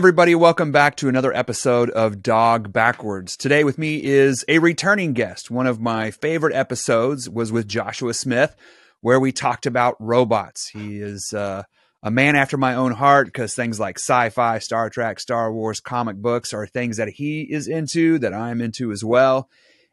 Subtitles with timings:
[0.00, 0.34] everybody.
[0.34, 3.36] Welcome back to another episode of Dog Backwards.
[3.36, 5.50] Today with me is a returning guest.
[5.50, 8.56] One of my favorite episodes was with Joshua Smith,
[9.02, 10.68] where we talked about robots.
[10.68, 11.64] He is uh,
[12.02, 15.80] a man after my own heart because things like sci fi, Star Trek, Star Wars,
[15.80, 19.50] comic books are things that he is into that I'm into as well.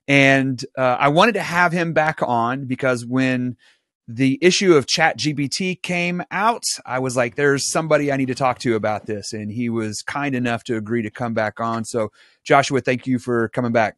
[0.08, 3.58] And uh, I wanted to have him back on because when
[4.08, 6.64] the issue of chat gpt came out.
[6.86, 10.02] I was like there's somebody i need to talk to about this and he was
[10.02, 11.84] kind enough to agree to come back on.
[11.84, 12.12] So
[12.44, 13.98] joshua thank you for coming back.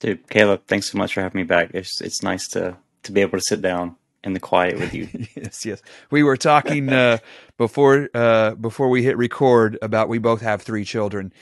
[0.00, 1.70] Dude caleb thanks so much for having me back.
[1.74, 5.08] It's it's nice to to be able to sit down in the quiet with you.
[5.36, 5.82] Yes yes.
[6.10, 7.18] We were talking uh
[7.58, 11.32] before uh before we hit record about we both have three children.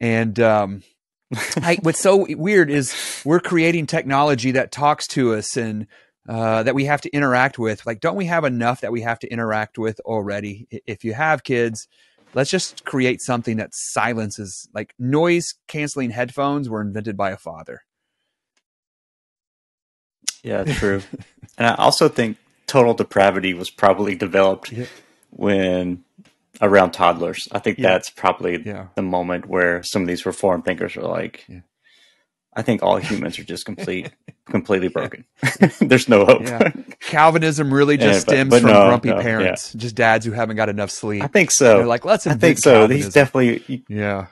[0.00, 0.82] And um
[1.56, 5.86] I, what's so weird is we're creating technology that talks to us and
[6.28, 7.86] uh, that we have to interact with.
[7.86, 10.66] Like, don't we have enough that we have to interact with already?
[10.86, 11.88] If you have kids,
[12.34, 14.68] let's just create something that silences.
[14.74, 17.82] Like noise canceling headphones were invented by a father.
[20.42, 21.02] Yeah, true.
[21.58, 24.86] and I also think total depravity was probably developed yeah.
[25.30, 26.04] when
[26.60, 27.48] around toddlers.
[27.52, 27.88] I think yeah.
[27.90, 28.88] that's probably yeah.
[28.94, 31.46] the moment where some of these reform thinkers are like,
[32.56, 34.10] I think all humans are just complete,
[34.46, 35.24] completely broken.
[35.80, 36.42] There's no hope.
[36.42, 36.72] Yeah.
[37.00, 39.80] Calvinism really just yeah, stems but, but from no, grumpy no, parents, yeah.
[39.80, 41.22] just dads who haven't got enough sleep.
[41.22, 41.76] I think so.
[41.76, 42.26] They're like, let's.
[42.26, 42.72] I think so.
[42.72, 43.04] Calvinism.
[43.04, 43.64] He's definitely.
[43.66, 44.26] You, yeah.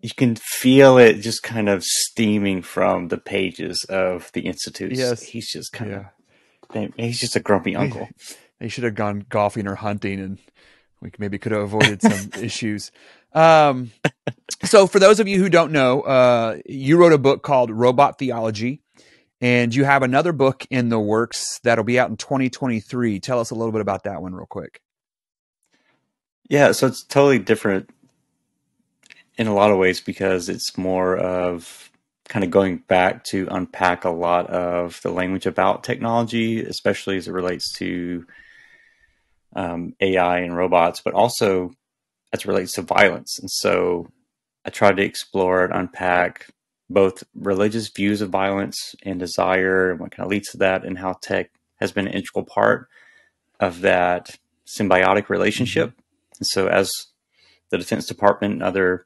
[0.00, 4.96] You can feel it just kind of steaming from the pages of the institutes.
[4.96, 6.92] Yes, he's just kind of.
[6.96, 8.08] He's just a grumpy uncle.
[8.60, 10.38] He should have gone golfing or hunting, and
[11.00, 12.92] we maybe could have avoided some issues.
[13.32, 13.90] Um,
[14.64, 18.18] so, for those of you who don't know, uh, you wrote a book called Robot
[18.18, 18.80] Theology,
[19.40, 23.20] and you have another book in the works that'll be out in 2023.
[23.20, 24.80] Tell us a little bit about that one, real quick.
[26.48, 27.90] Yeah, so it's totally different
[29.36, 31.90] in a lot of ways because it's more of
[32.28, 37.28] kind of going back to unpack a lot of the language about technology, especially as
[37.28, 38.26] it relates to
[39.54, 41.72] um, AI and robots, but also
[42.32, 43.38] as it relates to violence.
[43.38, 44.08] And so
[44.64, 46.48] I tried to explore and unpack
[46.90, 50.98] both religious views of violence and desire and what kind of leads to that, and
[50.98, 52.88] how tech has been an integral part
[53.60, 55.92] of that symbiotic relationship.
[56.38, 56.90] And so, as
[57.70, 59.04] the Defense Department and other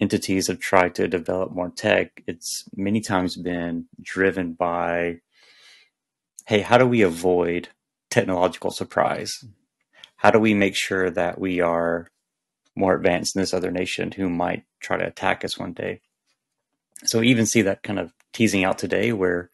[0.00, 5.20] entities have tried to develop more tech, it's many times been driven by
[6.46, 7.68] hey, how do we avoid
[8.10, 9.32] technological surprise?
[10.16, 12.08] How do we make sure that we are
[12.76, 16.00] more advanced than this other nation who might try to attack us one day.
[17.04, 19.50] So we even see that kind of teasing out today where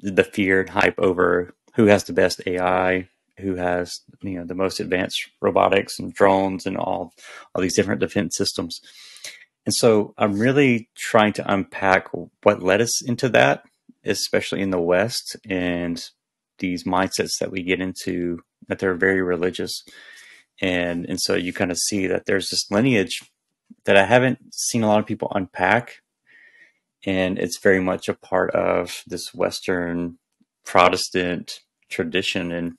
[0.00, 3.08] the fear and hype over who has the best AI,
[3.38, 7.12] who has you know the most advanced robotics and drones and all
[7.54, 8.80] all these different defense systems.
[9.64, 12.08] And so I'm really trying to unpack
[12.42, 13.64] what led us into that,
[14.04, 16.02] especially in the West and
[16.58, 19.84] these mindsets that we get into that they're very religious
[20.60, 23.22] and and so you kind of see that there's this lineage
[23.84, 26.02] that I haven't seen a lot of people unpack,
[27.04, 30.18] and it's very much a part of this Western
[30.64, 31.60] Protestant
[31.90, 32.76] tradition, and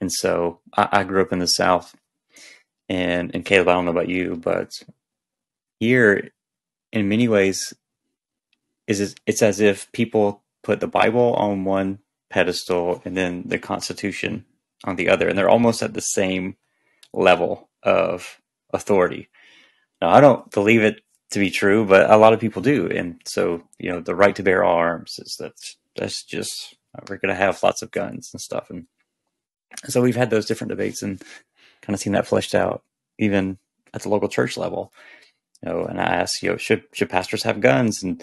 [0.00, 1.94] and so I, I grew up in the South,
[2.88, 4.70] and and Caleb, I don't know about you, but
[5.80, 6.30] here,
[6.92, 7.74] in many ways,
[8.86, 11.98] is it's as if people put the Bible on one
[12.30, 14.44] pedestal and then the Constitution
[14.84, 16.56] on the other, and they're almost at the same
[17.12, 18.40] level of
[18.72, 19.28] authority.
[20.00, 21.00] Now, I don't believe it
[21.30, 22.88] to be true, but a lot of people do.
[22.88, 25.52] And so, you know, the right to bear arms is that
[25.96, 26.76] that's just,
[27.08, 28.70] we're going to have lots of guns and stuff.
[28.70, 28.86] And
[29.86, 31.22] so we've had those different debates and
[31.80, 32.82] kind of seen that fleshed out
[33.18, 33.58] even
[33.94, 34.92] at the local church level.
[35.62, 38.22] You know, and I ask, you know, should, should pastors have guns and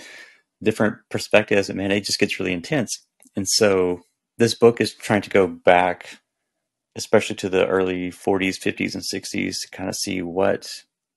[0.62, 1.70] different perspectives?
[1.70, 3.06] And man, it just gets really intense.
[3.36, 4.02] And so
[4.38, 6.20] this book is trying to go back
[6.96, 10.68] especially to the early 40s, 50s, and 60s to kind of see what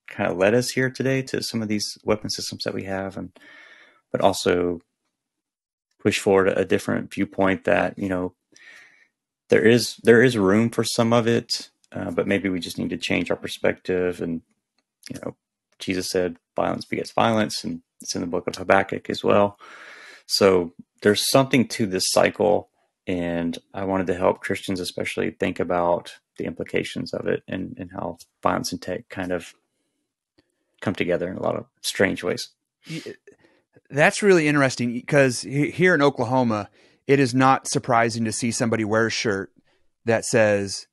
[0.09, 3.17] kind of led us here today to some of these weapon systems that we have,
[3.17, 3.33] and
[4.11, 4.81] but also
[6.01, 8.35] push forward a different viewpoint that you know
[9.49, 12.91] there is there is room for some of it, uh, but maybe we just need
[12.91, 14.21] to change our perspective.
[14.21, 14.43] And
[15.11, 15.37] you know,
[15.79, 19.59] Jesus said, "Violence begets violence," and it's in the book of Habakkuk as well.
[20.27, 20.73] So
[21.03, 22.71] there's something to this cycle
[23.07, 27.91] and I wanted to help Christians, especially, think about the implications of it and, and
[27.93, 29.55] how violence and tech kind of
[30.81, 32.51] come together in a lot of strange ways.
[33.91, 36.71] That's really interesting because here in Oklahoma,
[37.07, 39.53] it is not surprising to see somebody wear a shirt
[40.05, 40.87] that says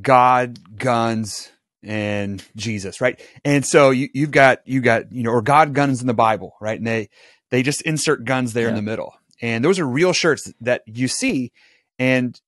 [0.00, 1.50] God, guns,
[1.82, 3.20] and Jesus, right?
[3.44, 6.54] And so you, you've got you got you know or God guns in the Bible,
[6.60, 6.78] right?
[6.78, 7.08] And they
[7.50, 8.70] they just insert guns there yeah.
[8.70, 11.52] in the middle, and those are real shirts that you see,
[11.98, 12.40] and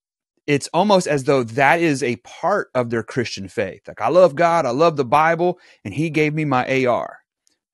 [0.47, 3.87] it's almost as though that is a part of their Christian faith.
[3.87, 7.19] Like I love God, I love the Bible, and He gave me my AR.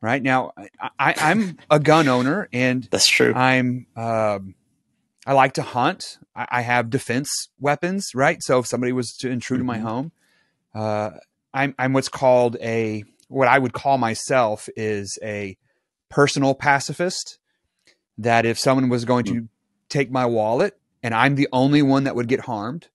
[0.02, 0.52] Right now,
[1.00, 3.34] I, am a gun owner, and that's true.
[3.34, 4.56] I'm um,
[5.26, 6.20] I like to hunt.
[6.36, 8.38] I, I, have defense weapons, right?
[8.44, 9.62] So if somebody was to intrude mm-hmm.
[9.62, 9.88] in my mm-hmm.
[9.88, 10.12] home,
[10.76, 11.12] uh,
[11.54, 15.58] I'm I'm what's called a what I would call myself is a
[16.10, 17.40] personal pacifist.
[18.18, 19.40] That if someone was going mm-hmm.
[19.40, 19.50] to
[19.90, 22.88] take my wallet and I'm the only one that would get harmed,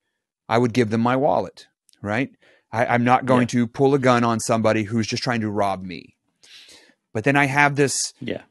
[0.48, 1.66] I would give them my wallet,
[2.02, 2.30] right?
[2.72, 3.64] I, am not going yeah.
[3.64, 6.16] to pull a gun on somebody who's just trying to rob me.
[7.12, 8.42] But then I have this yeah.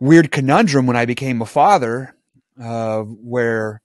[0.00, 2.14] weird conundrum when I became a father,
[2.60, 3.82] uh, where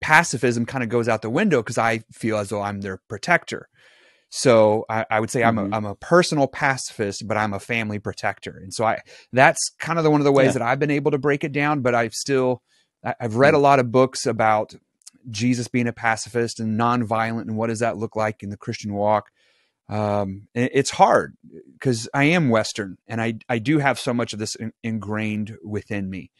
[0.00, 3.68] pacifism kind of goes out the window because I feel as though I'm their protector.
[4.30, 5.48] So I, I would say mm-hmm.
[5.48, 5.74] I'm a mm-hmm.
[5.74, 9.00] I'm a personal pacifist, but I'm a family protector, and so I
[9.32, 10.52] that's kind of the one of the ways yeah.
[10.52, 11.80] that I've been able to break it down.
[11.80, 12.62] But I've still
[13.02, 13.56] I've read mm-hmm.
[13.56, 14.74] a lot of books about
[15.28, 18.94] Jesus being a pacifist and nonviolent, and what does that look like in the Christian
[18.94, 19.30] walk.
[19.88, 21.36] Um, it's hard
[21.72, 25.58] because I am Western, and I I do have so much of this in, ingrained
[25.64, 26.30] within me.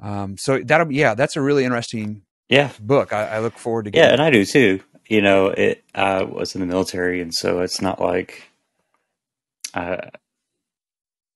[0.00, 3.14] Um, so that yeah, that's a really interesting yeah book.
[3.14, 4.06] I, I look forward to getting.
[4.06, 4.80] Yeah, and I do too.
[5.08, 8.48] You know, it I was in the military, and so it's not like
[9.74, 9.96] uh,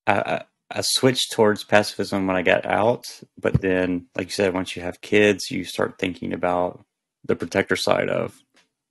[0.06, 3.04] I I switched towards pacifism when I got out,
[3.40, 6.84] but then, like you said, once you have kids, you start thinking about
[7.24, 8.42] the protector side of,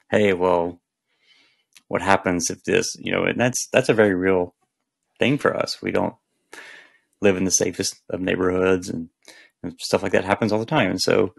[0.10, 0.80] hey, well,
[1.88, 4.56] what happens if this, you know, and that's that's a very real
[5.20, 5.82] thing for us.
[5.82, 6.16] We don't
[7.22, 9.10] live in the safest of neighborhoods and
[9.64, 10.90] and stuff like that happens all the time.
[10.92, 11.34] And so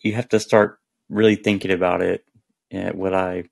[0.00, 0.78] you have to start
[1.08, 2.24] really thinking about it.
[2.72, 3.44] Uh, would I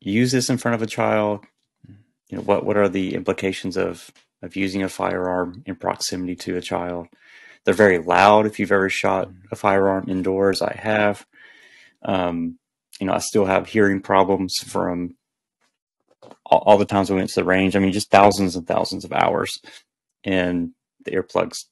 [0.00, 1.44] use this in front of a child?
[2.28, 4.10] You know, what what are the implications of
[4.42, 7.08] of using a firearm in proximity to a child?
[7.64, 8.46] They're very loud.
[8.46, 11.26] If you've ever shot a firearm indoors, I have.
[12.02, 12.58] Um,
[13.00, 15.16] you know, I still have hearing problems from
[16.44, 17.74] all, all the times we went to the range.
[17.74, 19.58] I mean, just thousands and thousands of hours,
[20.24, 20.70] and
[21.04, 21.64] the earplugs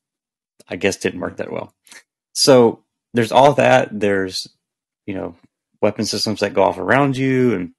[0.68, 1.74] I guess didn't work that well.
[2.32, 3.88] So there's all that.
[3.92, 4.48] There's,
[5.06, 5.36] you know,
[5.84, 7.72] weapon systems that go off around you and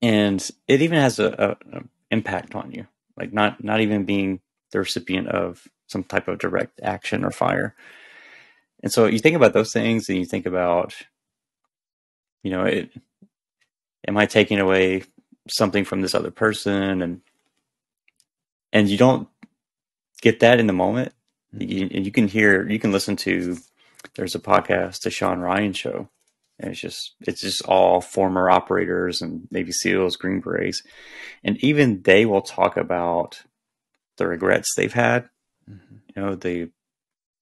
[0.00, 1.26] and it even has a,
[1.72, 1.82] a, a
[2.12, 2.86] impact on you.
[3.16, 4.40] Like not not even being
[4.70, 7.74] the recipient of some type of direct action or fire.
[8.82, 10.94] And so you think about those things and you think about,
[12.44, 12.90] you know, it
[14.06, 15.02] am I taking away
[15.48, 17.20] something from this other person and
[18.72, 19.28] and you don't
[20.22, 21.12] get that in the moment
[21.54, 21.94] mm-hmm.
[21.96, 23.56] you, you can hear, you can listen to.
[24.14, 26.08] There's a podcast, the Sean Ryan Show,
[26.58, 30.82] and it's just it's just all former operators and Navy SEALs, Green Berets,
[31.44, 33.42] and even they will talk about
[34.16, 35.28] the regrets they've had.
[35.70, 35.96] Mm-hmm.
[36.14, 36.70] You know the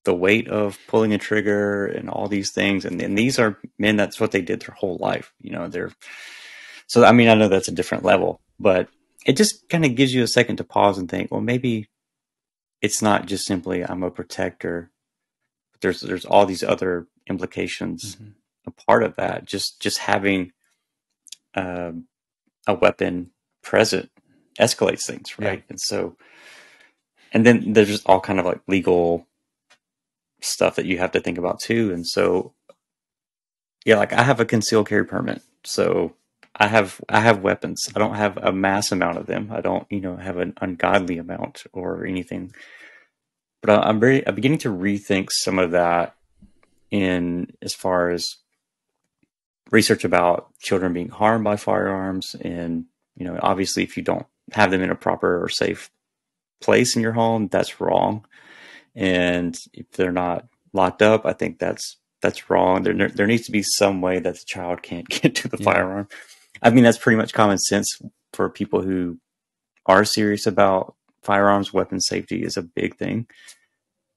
[0.05, 3.97] the weight of pulling a trigger and all these things, and, and these are men.
[3.97, 5.33] That's what they did their whole life.
[5.41, 5.93] You know they're
[6.87, 7.05] so.
[7.05, 8.89] I mean, I know that's a different level, but
[9.25, 11.31] it just kind of gives you a second to pause and think.
[11.31, 11.89] Well, maybe
[12.83, 14.91] it's not just simply I'm a protector.
[15.81, 18.31] There's there's all these other implications mm-hmm.
[18.67, 19.45] A part of that.
[19.45, 20.53] Just just having
[21.55, 21.93] uh,
[22.67, 23.31] a weapon
[23.63, 24.11] present
[24.59, 25.59] escalates things, right?
[25.59, 25.65] Yeah.
[25.71, 26.17] And so,
[27.33, 29.27] and then there's just all kind of like legal
[30.41, 31.93] stuff that you have to think about too.
[31.93, 32.53] And so,
[33.85, 36.15] yeah, like I have a concealed carry permit, so
[36.55, 37.89] I have I have weapons.
[37.95, 39.51] I don't have a mass amount of them.
[39.53, 42.53] I don't, you know, have an ungodly amount or anything.
[43.63, 46.15] But I'm very I'm beginning to rethink some of that
[46.91, 48.37] in as far as
[49.71, 52.85] research about children being harmed by firearms and
[53.17, 55.91] you know obviously if you don't have them in a proper or safe
[56.61, 58.25] place in your home that's wrong
[58.95, 63.53] and if they're not locked up i think that's that's wrong there there needs to
[63.53, 65.65] be some way that the child can't get to the yeah.
[65.65, 66.09] firearm
[66.63, 68.01] I mean, that's pretty much common sense
[68.33, 69.19] for people who
[69.87, 71.73] are serious about firearms.
[71.73, 73.27] Weapon safety is a big thing.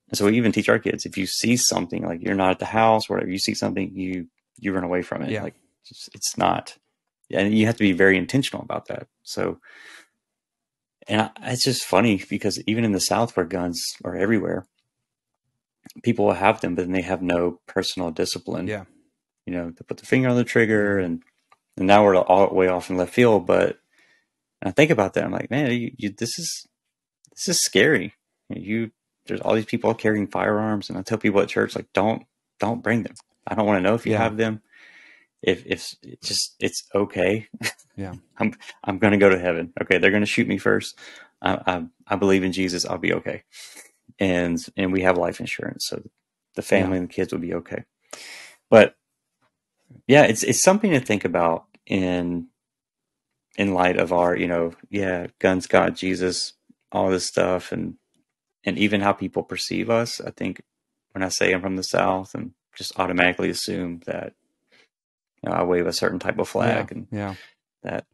[0.10, 2.60] And so we even teach our kids if you see something like you're not at
[2.60, 4.28] the house, whatever, you see something, you
[4.60, 5.32] you run away from it.
[5.32, 5.44] Yeah.
[5.44, 5.56] Like
[5.90, 6.78] it's, it's not,
[7.32, 9.08] and you have to be very intentional about that.
[9.24, 9.60] So,
[11.08, 14.66] and I, it's just funny because even in the South, where guns are everywhere,
[16.04, 18.68] people will have them, but then they have no personal discipline.
[18.68, 18.86] Yeah,
[19.46, 21.24] you know, to put the finger on the trigger and
[21.78, 23.48] and now we're all way off in left field.
[23.48, 23.80] But
[24.62, 26.68] I think about that, I'm like, man, you, you, this is
[27.32, 28.14] this is scary.
[28.50, 28.92] You
[29.26, 32.24] there's all these people carrying firearms, and I tell people at church, like, don't
[32.60, 33.16] don't bring them.
[33.50, 34.20] I don't want to know if you yeah.
[34.20, 34.62] have them.
[35.42, 37.48] If if it's just it's okay.
[37.98, 38.16] Yeah.
[38.38, 38.54] I'm
[38.84, 39.74] I'm going to go to heaven.
[39.82, 40.98] Okay, they're going to shoot me first.
[41.42, 42.86] I, I I believe in Jesus.
[42.86, 43.44] I'll be okay.
[44.20, 46.02] And and we have life insurance, so
[46.56, 47.02] the family Yeah.
[47.02, 47.86] and the kids will be okay.
[48.70, 48.96] But
[50.08, 52.48] yeah, it's it's something to think about in
[53.58, 56.54] in light of our, you know, yeah, guns, God, Jesus,
[56.92, 57.96] all this stuff, and
[58.66, 60.22] and even how people perceive us.
[60.22, 60.62] I think
[61.14, 64.34] when I say I'm from the South, and just automatically assume that
[65.44, 67.36] you know I wave a certain type of flag, and Yeah.
[67.84, 68.06] that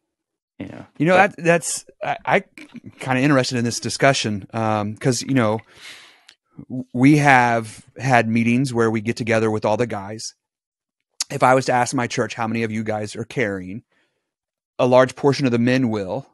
[0.60, 2.40] you know, You know but- that that's I, I
[3.00, 5.60] kind of interested in this discussion because you know
[6.94, 10.34] we have had meetings where we get together with all the guys.
[11.30, 13.84] If I was to ask my church how many of you guys are carrying,
[14.80, 16.28] a large portion of the men will,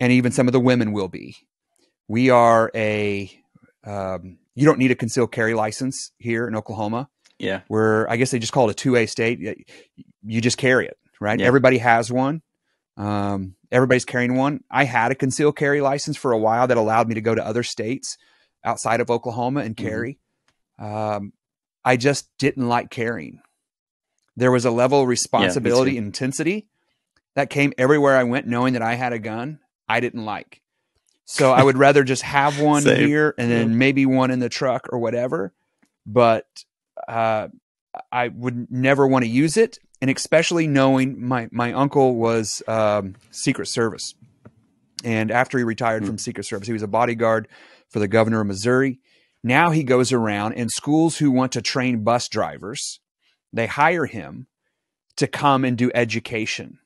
[0.00, 1.36] and even some of the women will be.
[2.08, 3.30] We are a
[3.84, 7.08] um, you don't need a concealed carry license here in Oklahoma.
[7.42, 9.66] Yeah, We're I guess they just call it a two A state.
[10.24, 11.38] You just carry it, right?
[11.38, 11.46] Yeah.
[11.46, 12.40] Everybody has one.
[12.96, 14.62] Um, everybody's carrying one.
[14.70, 17.44] I had a concealed carry license for a while that allowed me to go to
[17.44, 18.16] other states
[18.64, 19.82] outside of Oklahoma and Mhm.
[19.82, 20.18] carry.
[20.78, 21.32] Um,
[21.84, 23.40] I just didn't like carrying.
[24.36, 26.68] There was a level of responsibility and intensity
[27.34, 29.58] that came everywhere I went, knowing that I had a gun.
[29.88, 30.60] I didn't like.
[31.24, 33.06] So I would rather just have one Same.
[33.08, 33.76] here and then Yeah.
[33.76, 35.52] maybe one in the truck or whatever.
[36.06, 36.46] But
[37.08, 37.48] uh,
[38.10, 43.14] I would never want to use it, and especially knowing my my uncle was um,
[43.30, 44.14] Secret Service,
[45.04, 46.08] and after he retired Hmm.
[46.08, 47.48] from Secret Service, he was a bodyguard
[47.90, 48.98] for the governor of Missouri.
[49.44, 53.00] Now he goes around and schools who want to train bus drivers,
[53.52, 54.46] they hire him
[55.16, 56.78] to come and do education.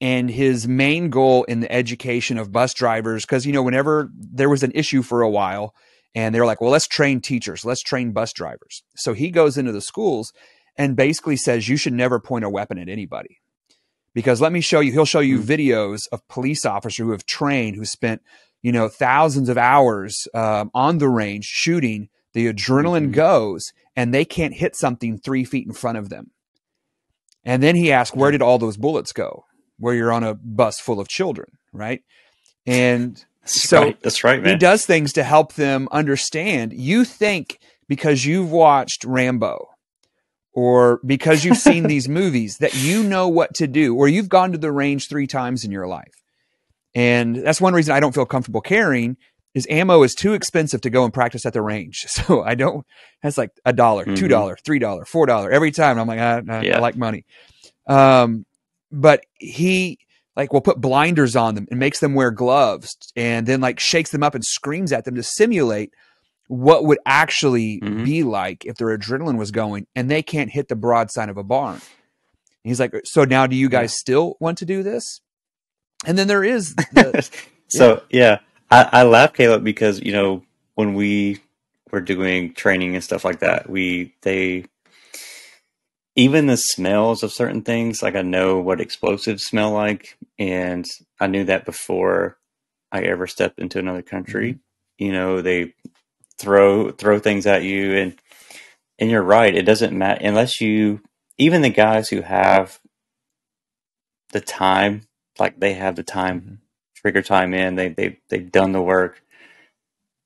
[0.00, 4.50] And his main goal in the education of bus drivers, because you know, whenever there
[4.50, 5.74] was an issue for a while,
[6.14, 8.82] and they're like, well, let's train teachers, let's train bus drivers.
[8.96, 10.32] So he goes into the schools
[10.76, 13.38] and basically says, you should never point a weapon at anybody.
[14.14, 15.44] Because let me show you, he'll show you Hmm.
[15.46, 18.20] videos of police officers who have trained, who spent,
[18.62, 22.08] you know, thousands of hours um, on the range shooting.
[22.34, 23.12] The adrenaline Mhm.
[23.12, 26.30] goes and they can't hit something three feet in front of them.
[27.44, 29.44] And then he asked, where did all those bullets go?
[29.78, 32.02] Where you're on a bus full of children, right?
[32.66, 34.00] And that's So, right.
[34.02, 34.52] That's right, man.
[34.52, 36.72] he does things to help them understand.
[36.72, 37.58] You think
[37.88, 39.68] because you've watched Rambo
[40.54, 44.52] or because you've seen these movies that you know what to do, or you've gone
[44.52, 46.12] to the range three times in your life.
[46.94, 49.16] And that's one reason I don't feel comfortable carrying
[49.54, 52.04] is ammo is too expensive to go and practice at the range.
[52.08, 52.86] So I don't,
[53.22, 54.56] that's like a dollar, two Mhm.
[54.64, 55.98] three dollar, four dollar every time.
[55.98, 56.76] I'm like, I, I, Yeah.
[56.76, 57.24] I like money.
[57.86, 58.44] Um,
[58.90, 59.98] but he
[60.36, 64.10] like will put blinders on them and makes them wear gloves and then like shakes
[64.10, 65.90] them up and screams at them to simulate
[66.48, 68.04] what would actually Mhm.
[68.04, 71.44] be like if their adrenaline was going and they can't hit the broadside of a
[71.44, 71.74] barn.
[71.76, 75.20] And he's like, so now do you guys still want to do this?
[76.06, 77.28] And then there is the,
[77.68, 80.42] so yeah, I, I laugh, Caleb, because you know
[80.74, 81.40] when we
[81.90, 84.64] were doing training and stuff like that, we they
[86.16, 88.02] even the smells of certain things.
[88.02, 90.86] Like I know what explosives smell like, and
[91.20, 92.38] I knew that before
[92.92, 94.58] I ever stepped into another country.
[94.98, 95.74] You know, they
[96.38, 98.16] throw throw things at you, and
[98.98, 99.54] and you're right.
[99.54, 101.00] It doesn't matter unless you
[101.38, 102.78] even the guys who have
[104.32, 105.02] the time,
[105.38, 106.58] like they have the time Mhm.
[106.96, 107.76] trigger time in.
[107.76, 109.22] They they they've done the work.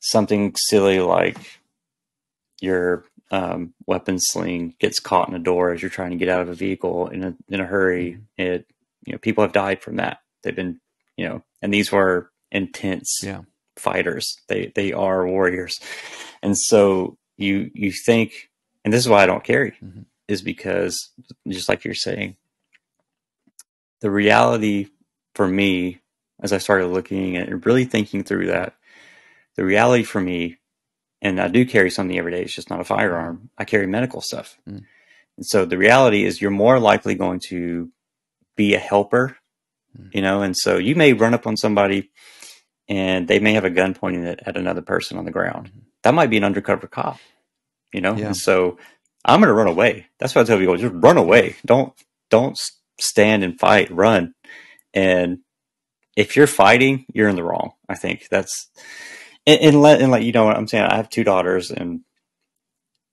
[0.00, 1.60] Something silly like
[2.60, 6.42] your um, weapon sling gets caught in a door as you're trying to get out
[6.42, 8.20] of a vehicle in a in a hurry.
[8.36, 8.66] It
[9.04, 10.18] you know people have died from that.
[10.42, 10.80] They've been
[11.16, 13.42] you know, and these were intense Yeah.
[13.76, 14.36] fighters.
[14.48, 15.80] They they are warriors,
[16.42, 18.50] and so you you think,
[18.84, 20.04] and this is why I don't carry, Mhm.
[20.28, 21.10] is because
[21.48, 22.36] just like you're saying,
[24.00, 24.88] the reality
[25.34, 26.00] for me
[26.40, 28.74] as I started looking and really thinking through that,
[29.56, 30.58] the reality for me,
[31.22, 33.50] and I do carry something every day, it's just not a firearm.
[33.58, 34.58] I carry medical stuff.
[34.68, 34.84] Mm.
[35.36, 37.90] And so the reality is you're more likely going to
[38.56, 39.36] be a helper,
[39.98, 40.14] Mm.
[40.14, 42.10] you know, and so you may run up on somebody
[42.88, 45.70] and they may have a gun pointing at, at another person on the ground.
[46.02, 47.18] That might be an undercover cop,
[47.92, 48.14] you know?
[48.14, 48.26] Yeah.
[48.26, 48.78] And so
[49.24, 50.06] I'm going to run away.
[50.18, 51.56] That's what I tell people, just run away.
[51.64, 51.94] Don't,
[52.28, 52.58] don't
[53.00, 54.34] stand and fight, run.
[54.92, 55.38] And
[56.16, 57.72] if you're fighting, you're in the wrong.
[57.88, 58.70] I think that's,
[59.46, 60.84] and, and let, and like, you know what I'm saying?
[60.86, 62.02] I have two daughters and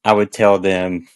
[0.05, 1.07] I would tell them,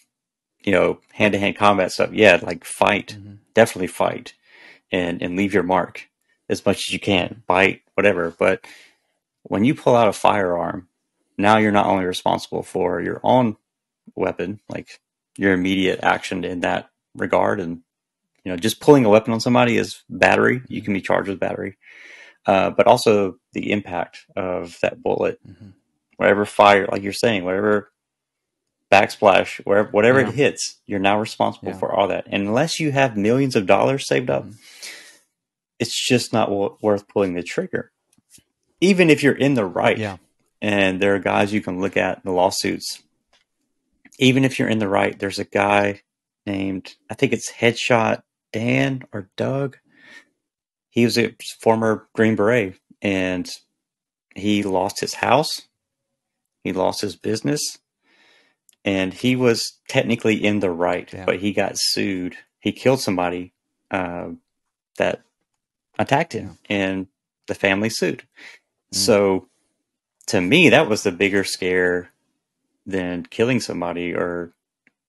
[0.64, 2.12] you know, hand to hand combat stuff.
[2.14, 2.40] Yeah.
[2.42, 3.40] Like fight, Mhm.
[3.54, 4.34] definitely fight
[4.92, 6.10] and, and leave your mark
[6.50, 8.34] as much as you can, bite, whatever.
[8.38, 8.66] But
[9.44, 10.90] when you pull out a firearm,
[11.38, 13.58] now you're not only responsible for your own
[14.16, 15.00] weapon, like
[15.38, 17.82] your immediate action in that regard and
[18.46, 20.62] you know, just pulling a weapon on somebody is battery.
[20.68, 21.78] You can be charged with battery,
[22.48, 25.74] uh, but also the impact of that bullet, Mhm.
[26.16, 27.92] whatever fire, like you're saying, whatever
[28.92, 30.30] backsplash, wherever whatever Yeah.
[30.30, 31.78] it hits, you're now responsible Yeah.
[31.78, 32.26] for all that.
[32.28, 34.56] And unless you have millions of dollars saved up, Mhm.
[35.80, 37.92] it's just not wo- worth pulling the trigger.
[38.80, 40.18] Even if you're in the right, Yeah.
[40.62, 43.04] and there are guys you can look at the lawsuits.
[44.20, 46.02] Even if you're in the right, there's a guy
[46.46, 48.24] named I think it's Headshot
[48.54, 49.78] Dan or Doug.
[50.90, 53.48] He was a former Green Beret, and
[54.36, 55.50] he lost his house,
[56.64, 57.62] he lost his business,
[58.86, 61.26] and he was technically in the right, Yeah.
[61.26, 62.38] but he got sued.
[62.60, 63.54] He killed somebody
[63.92, 64.30] uh,
[64.98, 65.22] that
[66.00, 67.08] attacked him, and
[67.48, 68.24] the family sued.
[68.94, 68.96] Mm.
[68.96, 69.48] So,
[70.28, 72.12] to me, that was the bigger scare
[72.86, 74.54] than killing somebody or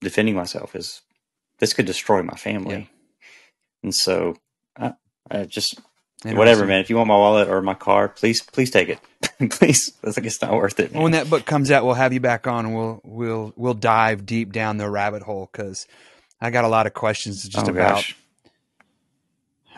[0.01, 0.75] defending myself.
[0.75, 1.01] Is
[1.59, 2.75] this could destroy my family?
[2.75, 2.85] Yeah.
[3.83, 4.35] And so,
[5.29, 5.79] I, I just
[6.23, 6.81] whatever, man.
[6.81, 8.99] If you want my wallet or my car, please, please take it.
[9.51, 10.91] please, it's like it's not worth it.
[10.93, 13.73] Well, when that book comes out, we'll have you back on, and we'll we'll we'll
[13.73, 15.87] dive deep down the rabbit hole because
[16.41, 17.95] I got a lot of questions just Oh, about.
[17.95, 18.15] gosh.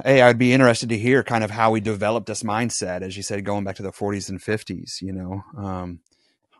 [0.03, 3.23] Hey, I'd be interested to hear kind of how we developed this mindset, as you
[3.23, 5.01] said, going back to the 40s and 50s.
[5.01, 5.99] You know, um,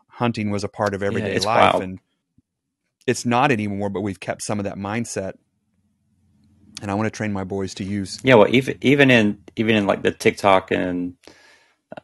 [0.08, 1.82] hunting was a part of everyday it's life, wild.
[1.82, 1.98] and
[3.06, 3.88] it's not anymore.
[3.90, 5.34] But we've kept some of that mindset,
[6.82, 8.18] and I want to train my boys to use.
[8.22, 11.14] Yeah, well, even even in even in like the TikTok and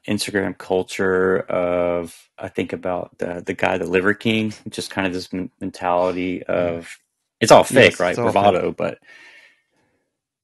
[0.06, 5.12] Instagram culture of, I think about the the guy, the Liver King, just kind of
[5.12, 5.30] this
[5.60, 6.96] mentality of
[7.40, 8.16] it's all fake, Yes, right?
[8.16, 8.98] Bravado, but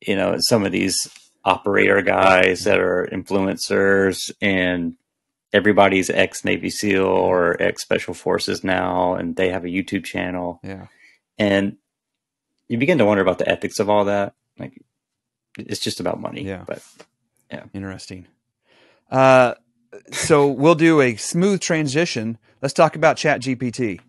[0.01, 1.09] you know, some of these
[1.45, 4.95] operator guys that are influencers and
[5.53, 10.59] everybody's ex Navy SEAL or ex Special Forces now, and they have a YouTube channel
[10.65, 10.89] Yeah,
[11.39, 11.77] and
[12.69, 14.35] you begin to wonder about the ethics of all that.
[14.59, 14.81] Like,
[15.59, 16.43] it's just about money.
[16.43, 16.65] Yeah.
[16.67, 16.83] But
[17.51, 17.65] yeah.
[17.73, 18.27] interesting.
[19.11, 19.55] Uh,
[20.13, 22.39] so we'll do a smooth transition.
[22.63, 24.01] Let's talk about Chat GPT.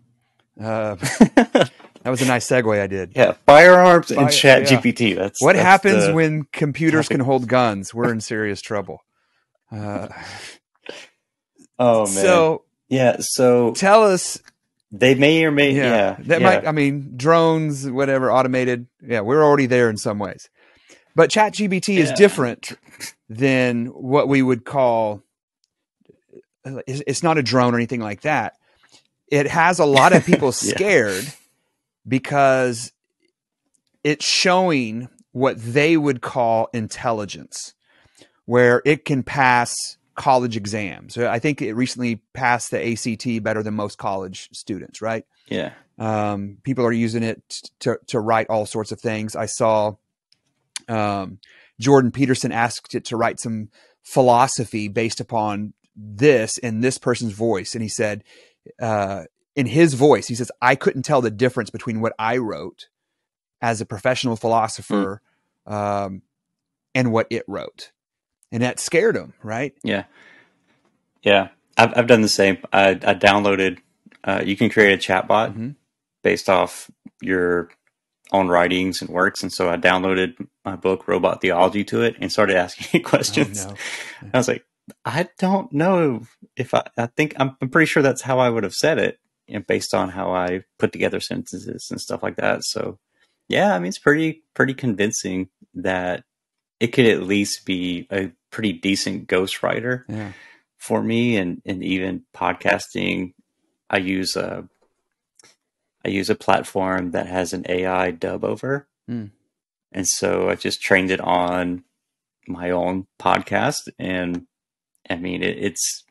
[0.60, 0.94] Uh,
[1.34, 1.70] that
[2.06, 3.12] was a nice segue I did.
[3.14, 4.80] yeah, firearms and Fire- Chat yeah.
[4.80, 5.14] GPT.
[5.14, 7.16] That's What that's happens when computers topic.
[7.18, 7.92] can hold guns?
[7.92, 9.00] We're in serious trouble.
[9.70, 10.08] Uh,
[11.78, 12.08] Oh man.
[12.08, 13.16] so yeah.
[13.20, 14.40] So tell us,
[14.98, 15.72] they may or may.
[15.72, 16.16] yeah, Yeah.
[16.20, 16.46] that yeah.
[16.46, 16.66] might.
[16.66, 18.86] I mean, drones, whatever, automated.
[19.02, 20.48] Yeah, we're already there in some ways,
[21.14, 22.14] but ChatGPT is Yeah.
[22.16, 22.72] different
[23.28, 25.22] than what we would call.
[26.86, 28.54] It's it's not a drone or anything like that.
[29.30, 31.24] It has a lot of people scared
[32.06, 32.92] because
[34.04, 37.74] it's showing what they would call intelligence,
[38.46, 39.74] where it can pass
[40.16, 41.16] college exams.
[41.16, 45.24] I think it recently passed the ACT better than most college students, right?
[45.48, 45.72] yeah.
[45.98, 49.34] Um, people are using it to, to write all sorts of things.
[49.34, 49.94] I saw
[50.88, 51.38] um,
[51.80, 53.70] Jordan Peterson asked it to write some
[54.02, 57.74] philosophy based upon this in this person's voice.
[57.74, 58.24] And he said,
[58.80, 59.24] uh,
[59.54, 62.88] in his voice, he says, I couldn't tell the difference between what I wrote
[63.62, 65.22] as a professional philosopher
[65.66, 66.22] um,
[66.94, 67.90] and what it wrote.
[68.52, 69.74] And that scared him, right?
[69.82, 70.04] Yeah.
[71.22, 71.48] Yeah.
[71.76, 72.58] I've I've done the same.
[72.72, 73.78] I I downloaded.
[74.24, 75.74] Uh, you can create a chatbot Mhm.
[76.22, 77.68] based off your
[78.32, 82.32] own writings and works, and so I downloaded my book Robot Theology to it and
[82.32, 83.64] started asking it questions.
[83.66, 83.70] Oh,
[84.22, 84.30] no.
[84.34, 84.64] I was like,
[85.04, 86.22] I don't know
[86.56, 89.18] if I, I think I'm, I'm pretty sure that's how I would have said it
[89.48, 92.64] and based on how I put together sentences and stuff like that.
[92.64, 92.98] So
[93.48, 96.24] yeah, I mean, it's pretty, pretty convincing that
[96.80, 100.32] it could at least be a pretty decent ghostwriter Yeah.
[100.76, 101.36] for me.
[101.36, 103.32] And, and even podcasting,
[103.88, 104.68] I use a,
[106.04, 108.86] I use a platform that has an AI dub over.
[109.08, 109.26] Hmm.
[109.92, 111.84] And so I just trained it on
[112.48, 114.46] my own podcast and
[115.10, 116.04] I mean it, it's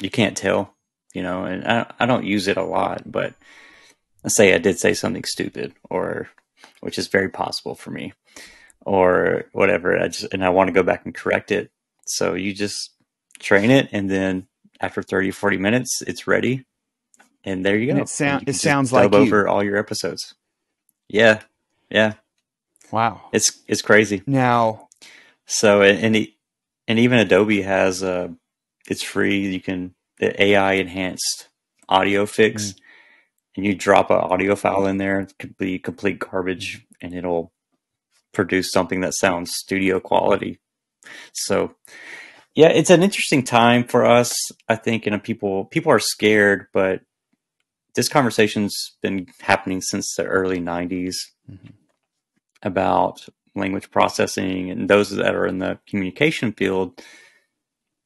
[0.00, 0.74] you can't tell,
[1.14, 3.34] you know, and I I don't use it a lot, but
[4.22, 6.28] let's say I did say something stupid or
[6.80, 8.12] which is very possible for me
[8.88, 9.98] or whatever.
[9.98, 11.70] I just and I want to go back and correct it.
[12.06, 12.90] So you just
[13.38, 14.48] train it and then
[14.80, 16.64] after 30 40 minutes it's ready
[17.44, 17.92] and there you go.
[17.92, 19.18] And it sound- you it sounds like you.
[19.18, 20.34] over all your episodes.
[21.08, 21.42] Yeah.
[21.90, 22.14] Yeah.
[22.90, 23.28] Wow.
[23.32, 24.22] It's it's crazy.
[24.26, 24.88] Now,
[25.46, 26.28] So and and,
[26.88, 28.28] and even Adobe has uh
[28.88, 29.46] it's free.
[29.52, 31.48] You can the AI enhanced
[31.88, 32.74] audio fix,
[33.56, 35.20] and you drop an audio file in there.
[35.20, 37.52] It could be complete garbage, and it'll
[38.32, 40.58] produce something that sounds studio quality.
[41.32, 41.74] So
[42.54, 44.34] yeah, it's an interesting time for us.
[44.68, 47.02] I think, and people people are scared, but
[47.94, 51.16] this conversation's been happening since the early '90s
[51.50, 51.72] Mhm.
[52.62, 57.02] about language processing and those that are in the communication field,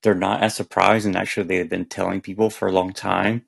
[0.03, 1.07] they're not as surprised.
[1.07, 3.45] And actually, they've been telling people for a long time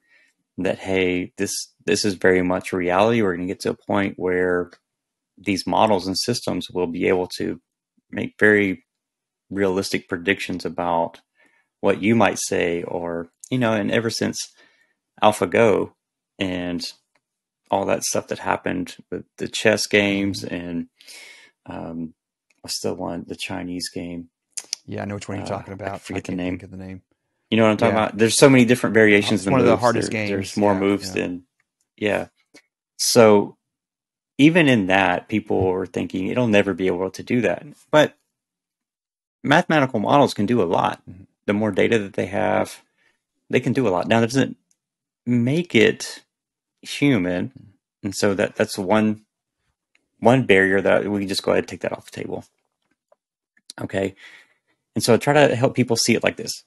[0.58, 1.52] that, hey, this
[1.86, 3.20] this is very much reality.
[3.20, 4.70] We're going to get to a point where
[5.36, 7.60] these models and systems will be able to
[8.10, 8.84] make very
[9.50, 11.20] realistic predictions about
[11.80, 14.38] what you might say or you know and ever since
[15.22, 15.92] AlphaGo
[16.38, 16.84] and
[17.70, 20.86] all that stuff that happened with the chess games and
[21.66, 22.14] um,
[22.60, 24.28] what's the one the Chinese game?
[24.86, 26.00] Yeah, I know which one you're Uh, talking I about.
[26.02, 26.60] forget the name.
[26.62, 27.02] of the name.
[27.50, 28.04] You know what I'm talking Yeah.
[28.06, 28.18] about?
[28.18, 29.40] There's so many different variations.
[29.40, 31.14] It's of one of the hardest There- games, There's more yeah, moves yeah.
[31.14, 31.46] than
[31.96, 32.26] yeah.
[32.98, 33.56] So
[34.38, 37.64] even in that, people were thinking it'll never be able to do that.
[37.90, 38.16] But
[39.42, 41.02] mathematical models can do a lot.
[41.08, 41.26] Mhm.
[41.46, 42.82] The more data that they have,
[43.50, 44.08] they can do a lot.
[44.08, 44.56] Now, that doesn't
[45.26, 46.22] make it
[46.82, 49.24] human, and so that that's one
[50.18, 52.44] one barrier that we can just go ahead and take that off the table.
[53.80, 54.14] Okay,
[54.94, 56.64] and so I try to help people see it like this: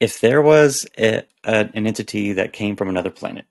[0.00, 3.46] if there was a, a, an entity that came from another planet,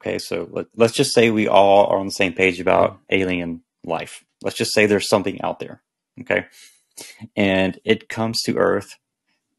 [0.00, 3.62] okay, so let, let's just say we all are on the same page about alien
[3.84, 4.24] life.
[4.42, 5.82] Let's just say there's something out there,
[6.20, 6.46] okay,
[7.34, 8.96] and it comes to Earth,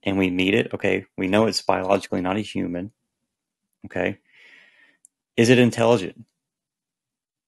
[0.04, 0.74] and we meet it.
[0.74, 2.92] Okay, we know it's biologically not a human.
[3.86, 4.20] Okay,
[5.36, 6.26] is it intelligent?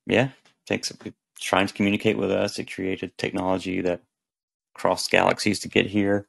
[0.06, 0.30] Yeah,
[0.66, 2.60] takes it's trying to communicate with us.
[2.60, 4.02] It created technology that
[4.74, 6.28] crossed galaxies to get here.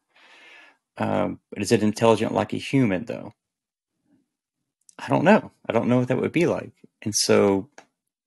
[0.97, 3.33] Um, but is it intelligent like a human, though?
[5.01, 5.51] I don't know.
[5.69, 6.73] I don't know what that would be like.
[7.03, 7.69] And so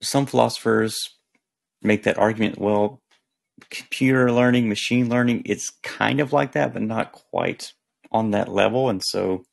[0.02, 0.98] some philosophers
[1.82, 3.02] make that argument well,
[3.70, 7.74] computer learning, machine learning, it's kind of like that, but not quite
[8.12, 8.90] on that level.
[8.90, 9.44] And so,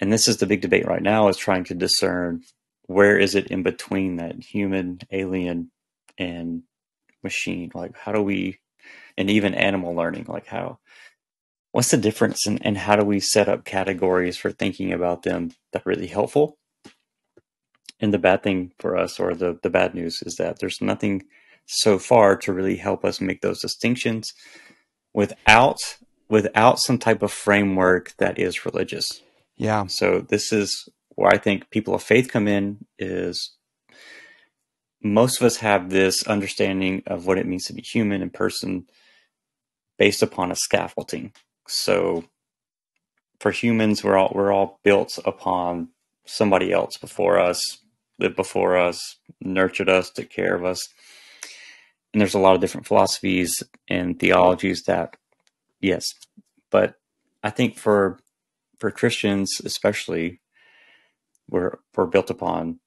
[0.00, 2.42] and this is the big debate right now is trying to discern
[2.86, 5.70] where is it in between that human, alien,
[6.18, 6.62] and
[7.22, 7.70] machine?
[7.74, 8.58] Like, how do we,
[9.16, 10.79] and even animal learning, like, how,
[11.72, 15.52] what's the difference and, and how do we set up categories for thinking about them
[15.72, 16.58] that are really helpful?
[18.00, 21.22] And the bad thing for us or the, the bad news is that there's nothing
[21.66, 24.32] so far to really help us make those distinctions
[25.14, 25.78] without
[26.28, 29.20] without some type of framework that is religious.
[29.56, 29.86] Yeah.
[29.86, 33.54] so this is where i think people of faith come in is
[35.02, 38.86] most of us have this understanding of what it means to be human in person
[39.98, 41.34] based upon a scaffolding
[41.70, 42.24] so
[43.38, 45.88] for humans, we're all we're all built upon
[46.26, 47.78] somebody else before us,
[48.18, 50.88] lived before us, nurtured us, took care of us.
[52.12, 55.16] And there's a lot of different philosophies and theologies that,
[55.80, 56.04] yes,
[56.70, 56.94] but
[57.42, 58.18] I think for
[58.78, 60.40] for Christians especially,
[61.48, 62.80] we're we're built upon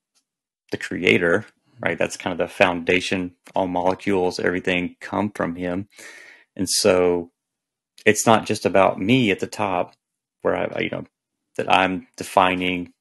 [0.71, 1.45] the Creator,
[1.79, 1.97] right?
[1.97, 3.35] That's kind of the foundation.
[3.55, 5.87] All molecules, everything come from Him,
[6.55, 7.31] and so
[8.05, 9.95] it's not just about me at the top
[10.41, 11.05] where I, you know,
[11.57, 12.93] that I'm defining,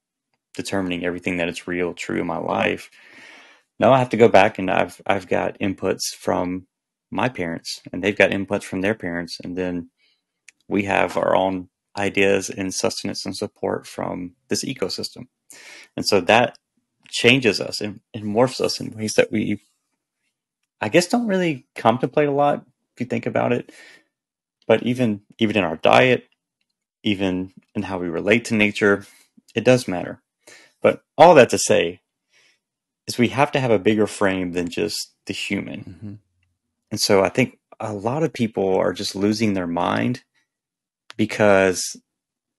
[0.55, 2.89] determining everything that is real, true in my life.
[3.79, 6.67] No, I have to go back and I've I've got inputs from
[7.11, 9.89] my parents and they've got inputs from their parents and then
[10.67, 15.27] we have our own ideas and sustenance and support from this ecosystem.
[15.97, 16.57] And so that
[17.09, 19.59] changes us and, and morphs us in ways that we
[20.81, 23.71] I guess don't really contemplate a lot if you think about it
[24.67, 26.27] but even even in our diet
[27.03, 29.05] even in how we relate to nature
[29.55, 30.21] it does matter.
[30.81, 32.01] But all that to say
[33.07, 35.81] is we have to have a bigger frame than just the human.
[36.01, 36.13] Hmm
[36.93, 40.23] and so i think a lot of people are just losing their mind
[41.17, 41.81] because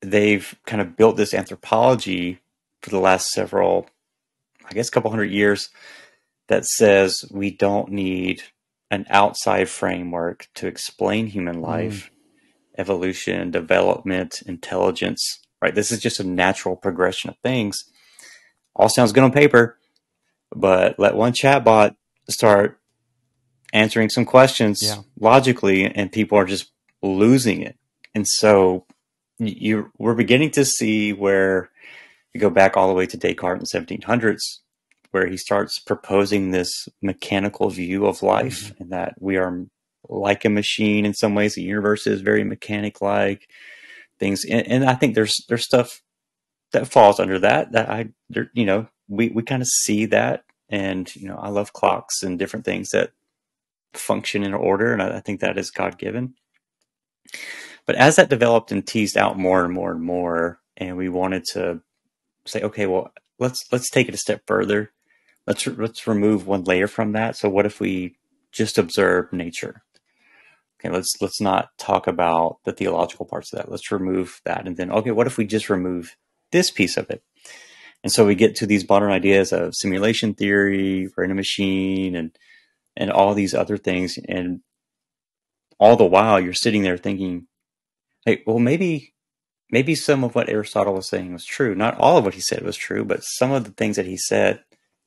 [0.02, 2.40] they've kind of built this anthropology
[2.82, 3.88] for the last several
[4.68, 5.70] i guess couple hundred years
[6.48, 8.42] that says we don't need
[8.94, 11.62] an outside framework to explain human mm.
[11.62, 12.11] life,
[12.78, 15.74] evolution, development, intelligence, right?
[15.74, 17.85] This is just a natural progression of things.
[18.74, 19.78] All sounds good on paper,
[20.54, 21.96] but let one chatbot
[22.28, 22.80] start
[23.72, 25.02] answering some questions Yeah.
[25.18, 26.70] logically, and people are just
[27.02, 27.76] losing it.
[28.14, 28.87] And so
[29.38, 31.70] you we're beginning to see where
[32.33, 34.61] you go back all the way to Descartes in the 1700s,
[35.14, 38.83] where he starts proposing this mechanical view of life mm-hmm.
[38.83, 39.64] and that we are
[40.09, 41.55] like a machine in some ways.
[41.55, 43.48] The universe is very mechanic like
[44.18, 44.44] things.
[44.44, 46.03] And, and I think there's there's stuff
[46.72, 50.42] that falls under that that I there, you know we we kind of see that
[50.68, 53.12] and you know I love clocks and different things that
[53.92, 56.35] function in order and I, I think that is God given.
[57.87, 61.44] But as that developed and teased out more and more and more, and we wanted
[61.53, 61.83] to
[62.46, 64.90] say, okay, well, let's let's take it a step further.
[65.46, 67.37] Let's let's remove one layer from that.
[67.37, 68.16] So what if we
[68.54, 69.83] just observe nature.
[70.80, 73.70] Okay, let's let's not talk about the theological parts of that.
[73.70, 76.16] Let's remove that, and then okay, what if we just remove
[76.52, 77.22] this piece of it?
[78.02, 82.37] And so we get to these modern ideas of simulation theory, random machine, and
[82.96, 84.61] and all these other things, and
[85.78, 87.48] all the while you're sitting there thinking,
[88.24, 89.14] hey, well maybe
[89.70, 91.74] maybe some of what Aristotle was saying was true.
[91.74, 94.16] Not all of what he said was true, but some of the things that he
[94.16, 94.62] said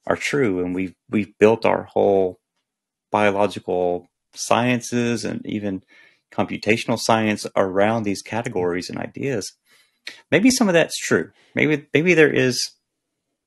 [0.08, 2.39] are true, and we've we've built our whole
[3.12, 5.84] biological sciences and even
[6.32, 9.54] computational science around these categories and ideas.
[10.32, 11.32] Maybe some of that's true.
[11.56, 12.72] Maybe maybe there is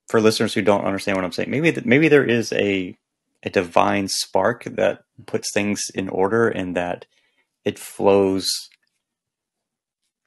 [0.09, 1.51] for listeners who don't understand what I'm saying.
[1.51, 2.97] Maybe maybe there is a
[3.43, 7.07] a divine spark that puts things in order and that
[7.65, 8.47] it flows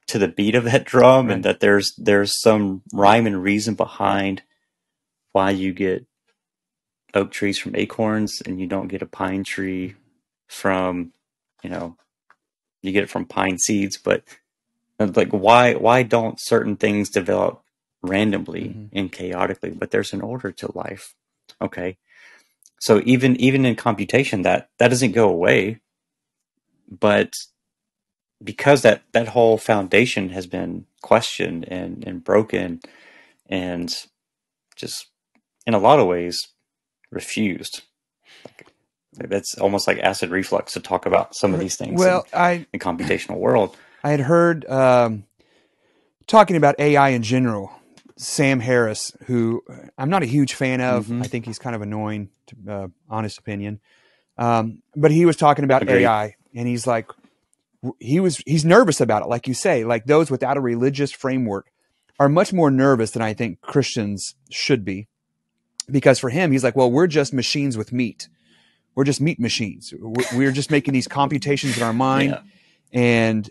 [0.08, 1.34] to the beat of that drum right.
[1.34, 4.42] and that there's there's some rhyme and reason behind
[5.32, 6.06] why you get
[7.14, 9.94] oak trees from acorns and you don't get a pine tree
[10.48, 11.12] from
[11.62, 11.96] you know
[12.82, 14.22] you get it from pine seeds but
[15.00, 17.62] uh, like why why don't certain things develop
[18.02, 18.86] randomly mm-hmm.
[18.92, 21.14] and chaotically but there's an order to life
[21.62, 21.96] okay
[22.80, 25.80] so even even in computation that that doesn't go away
[26.88, 27.32] but
[28.42, 32.80] because that that whole foundation has been questioned and and broken
[33.46, 34.06] and
[34.76, 35.06] just
[35.66, 36.48] in a lot of ways
[37.14, 37.82] refused.
[39.14, 42.66] That's almost like acid reflux to talk about some of these things well in, i
[42.72, 43.76] in computational world.
[44.02, 45.24] I had heard um,
[46.26, 47.70] talking about ai in general
[48.16, 49.62] sam harris who
[49.98, 51.04] i'm not a huge fan of.
[51.04, 51.22] Mm-hmm.
[51.22, 53.80] i think he's kind of annoying to uh, honest opinion.
[54.36, 56.02] Um, but he was talking about Agreed.
[56.04, 57.08] ai and he's like
[58.00, 59.28] he was he's nervous about it.
[59.28, 61.70] Like you say like those without a religious framework
[62.18, 65.08] are much more nervous than i think christians should be
[65.90, 68.28] because for him he's like well we're just machines with meat.
[68.94, 69.92] We're just meat machines.
[69.98, 72.30] We're, just making these computations in our mind.
[72.92, 73.00] Yeah.
[73.00, 73.50] and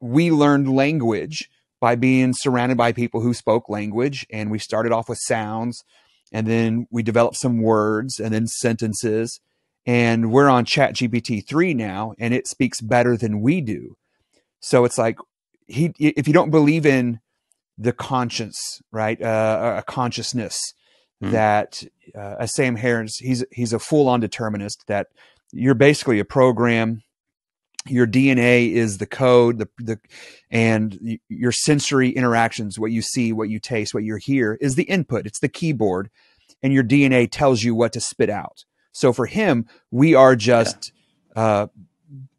[0.00, 1.48] we learned language
[1.80, 4.26] by being surrounded by people who spoke language.
[4.30, 5.84] And we started off with sounds.
[6.32, 9.40] And then we developed some words and then sentences.
[9.86, 13.96] And we're on chat gpt 3 now and it speaks better than we do.
[14.60, 15.18] So it's like
[15.66, 17.20] he if you don't believe in
[17.78, 20.74] the conscience right uh, a consciousness
[21.22, 21.30] mm.
[21.30, 21.82] that
[22.14, 25.08] uh, as sam harris he's he's a full-on determinist that
[25.52, 27.02] you're basically a program
[27.86, 29.98] your dna is the code the, the
[30.50, 34.84] and your sensory interactions what you see what you taste what you hear is the
[34.84, 36.10] input it's the keyboard
[36.62, 40.92] and your dna tells you what to spit out so for him, we are just
[41.36, 41.42] yeah.
[41.42, 41.66] uh,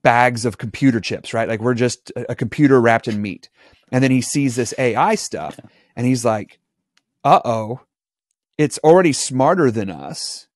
[0.02, 1.48] bags of computer chips, right?
[1.48, 3.50] Like we're just a, a, computer wrapped in meat.
[3.92, 5.70] And then he sees this AI stuff yeah.
[5.96, 6.60] and he's like,
[7.24, 7.82] uh oh,
[8.62, 10.48] it's already smarter than us.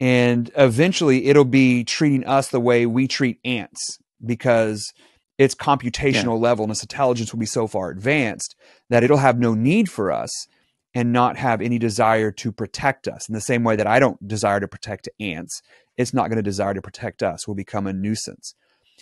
[0.00, 4.92] And eventually it'll be treating us the way we treat ants because
[5.38, 6.48] its computational yeah.
[6.48, 8.54] level and its intelligence will be so far advanced
[8.88, 10.46] that it'll have no need for us
[10.94, 13.28] and not have any desire to protect us.
[13.28, 15.60] In the same way that I don't desire to protect ants,
[15.96, 17.48] it's not going to desire to protect us.
[17.48, 18.54] We'll become a nuisance.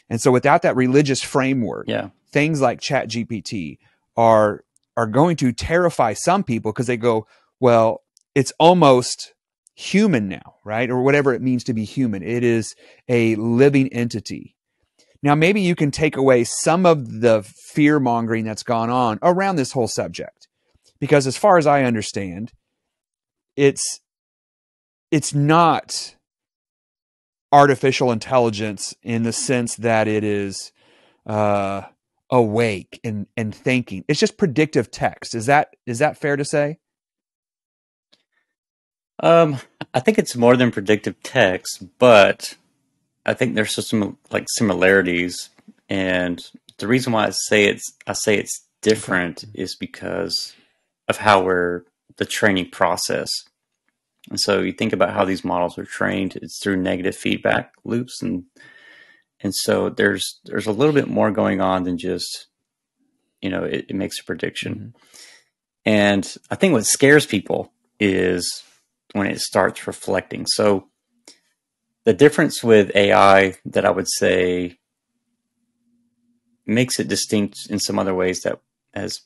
[0.09, 2.09] And so without that religious framework, yeah.
[2.31, 3.79] things like Chat GPT
[4.17, 4.65] are
[4.97, 7.27] are going to terrify some people because they go,
[7.61, 8.03] well,
[8.35, 9.35] it's almost
[9.75, 10.91] human now, right?
[10.91, 12.23] Or whatever it means to be human.
[12.23, 12.75] It is
[13.09, 14.55] a living entity.
[15.23, 17.43] Now, maybe you can take away some of the
[17.73, 20.49] fear mongering that's gone on around this whole subject
[20.99, 22.53] because as far as I understand,
[23.57, 24.01] it's
[25.11, 26.17] it's not
[27.53, 30.73] artificial intelligence in the sense that it is
[31.27, 31.83] uh,
[32.31, 34.05] awake and and thinking.
[34.09, 35.35] It's just predictive text.
[35.35, 36.79] Is that is that fair to say?
[39.23, 39.59] Um,
[39.95, 42.57] I think it's more than predictive text, but
[43.25, 45.51] I think there's just some like similarities,
[45.89, 46.41] and
[46.79, 50.55] the reason why I say it's I say it's different is because
[51.09, 51.83] of how we're
[52.17, 53.31] the training process.
[54.29, 58.23] And so you think about how these models are trained, it's through negative feedback loops
[58.23, 58.45] and
[59.41, 62.47] and so there's there's a little bit more going on than just
[63.41, 64.75] you know it, it makes a prediction.
[64.75, 64.99] Mm-hmm.
[65.85, 68.63] And I think what scares people is
[69.13, 70.47] when it starts reflecting.
[70.47, 70.89] So
[72.05, 74.79] the difference with AI that I would say
[76.67, 78.61] makes it distinct in some other ways that
[78.95, 79.21] has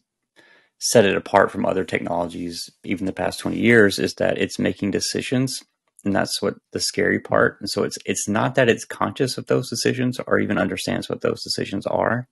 [0.78, 4.90] set it apart from other technologies, even the past 20 years, is that it's making
[4.90, 5.62] decisions.
[6.04, 7.58] And that's what the scary part.
[7.60, 11.20] And so it's it's not that it's conscious of those decisions or even understands what
[11.20, 12.28] those decisions are,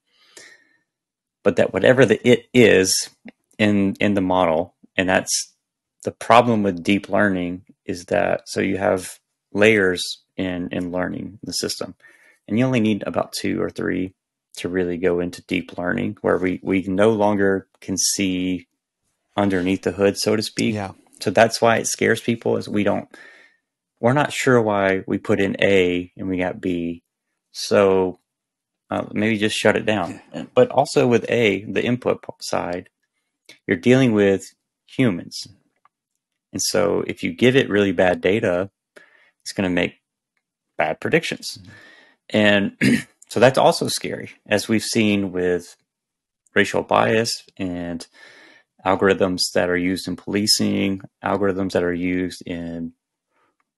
[1.43, 3.09] but that whatever the it is
[3.57, 5.54] in in the model, and that's
[6.05, 9.19] the problem with deep learning is that so you have
[9.51, 11.95] layers in in learning the system,
[12.47, 14.13] and you only need about two or three
[14.57, 18.67] to really go into deep learning, where we we no longer can see
[19.35, 20.75] underneath the hood, so to speak.
[20.75, 20.91] Yeah.
[21.19, 23.09] So that's why it scares people is we don't
[23.99, 27.01] we're not sure why we put in A and we got B.
[27.51, 28.19] So
[28.91, 30.21] uh, maybe just shut it down.
[30.53, 32.89] But also with A, the input side,
[33.65, 34.43] you're dealing with
[34.85, 35.47] humans.
[36.55, 38.69] And so if you give it really bad data,
[39.43, 39.95] it's going to make
[40.77, 41.59] bad predictions.
[41.59, 41.69] Mm-hmm.
[42.29, 45.75] And so that's also scary, as we've seen with
[46.55, 48.07] racial bias and
[48.85, 52.93] algorithms that are used in policing, algorithms that are used in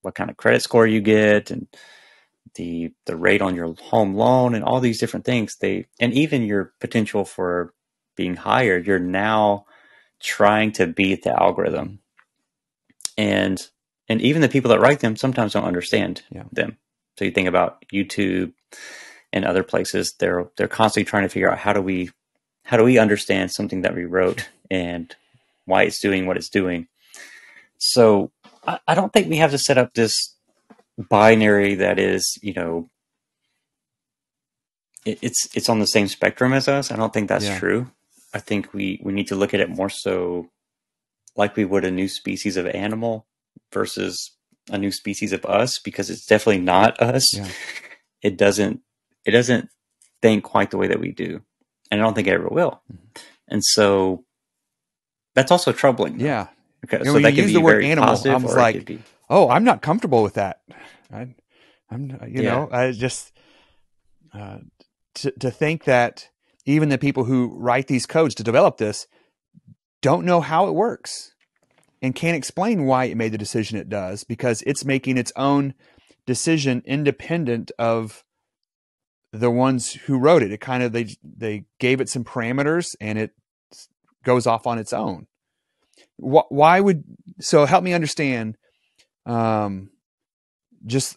[0.02, 1.66] what kind of credit score you get and
[2.54, 5.56] the the rate on your home loan and all these different things.
[5.60, 7.74] They and even your potential for
[8.14, 9.66] being hired you're now
[10.20, 11.98] trying to beat the algorithm
[13.18, 13.68] and
[14.08, 16.44] and even the people that write them sometimes don't understand Yeah.
[16.52, 16.78] them
[17.18, 18.52] so you think about youtube
[19.32, 22.10] and other places they're they're constantly trying to figure out how do we
[22.64, 25.14] how do we understand something that we wrote and
[25.66, 26.88] why it's doing what it's doing
[27.78, 28.30] so
[28.66, 30.34] I, I don't think we have to set up this
[30.98, 32.90] binary that is, you know,
[35.04, 36.90] it, it's it's on the same spectrum as us.
[36.90, 37.58] I don't think that's Yeah.
[37.58, 37.90] true.
[38.34, 40.48] I think we we need to look at it more so
[41.38, 43.26] like we would a new species of animal
[43.72, 44.32] versus
[44.70, 47.34] a new species of us because it's definitely not us.
[47.34, 47.48] Yeah.
[48.20, 48.80] It doesn't
[49.24, 49.70] it doesn't
[50.20, 51.40] think quite the way that we do.
[51.90, 52.82] And I don't think it ever will.
[52.92, 53.22] Mm-hmm.
[53.48, 54.24] And so
[55.34, 56.20] that's also troubling.
[56.20, 56.48] Yeah.
[56.84, 59.64] Okay, know, so that you use the word animal, I was like, be- Oh, I'm
[59.64, 60.60] not comfortable with that.
[61.12, 61.34] I,
[61.90, 62.50] I'm, you Yeah.
[62.50, 63.32] know, I just
[64.34, 64.58] uh,
[65.16, 66.28] to to think that
[66.66, 69.06] even the people who write these codes to develop this
[70.02, 71.32] don't know how it works
[72.00, 75.74] and can't explain why it made the decision it does because it's making its own
[76.26, 78.24] decision independent of
[79.32, 80.52] the ones who wrote it.
[80.52, 83.32] It kind of they they gave it some parameters and it
[84.24, 85.26] goes off on its own.
[86.16, 87.04] Wh- Why would
[87.40, 88.56] so help me understand?
[89.26, 89.90] Um,
[90.86, 91.16] just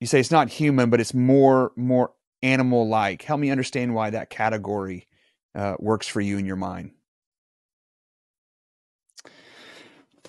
[0.00, 3.22] you say it's not human, but it's more more animal like.
[3.22, 5.06] Help me understand why that category
[5.54, 6.92] uh, works for you in your mind.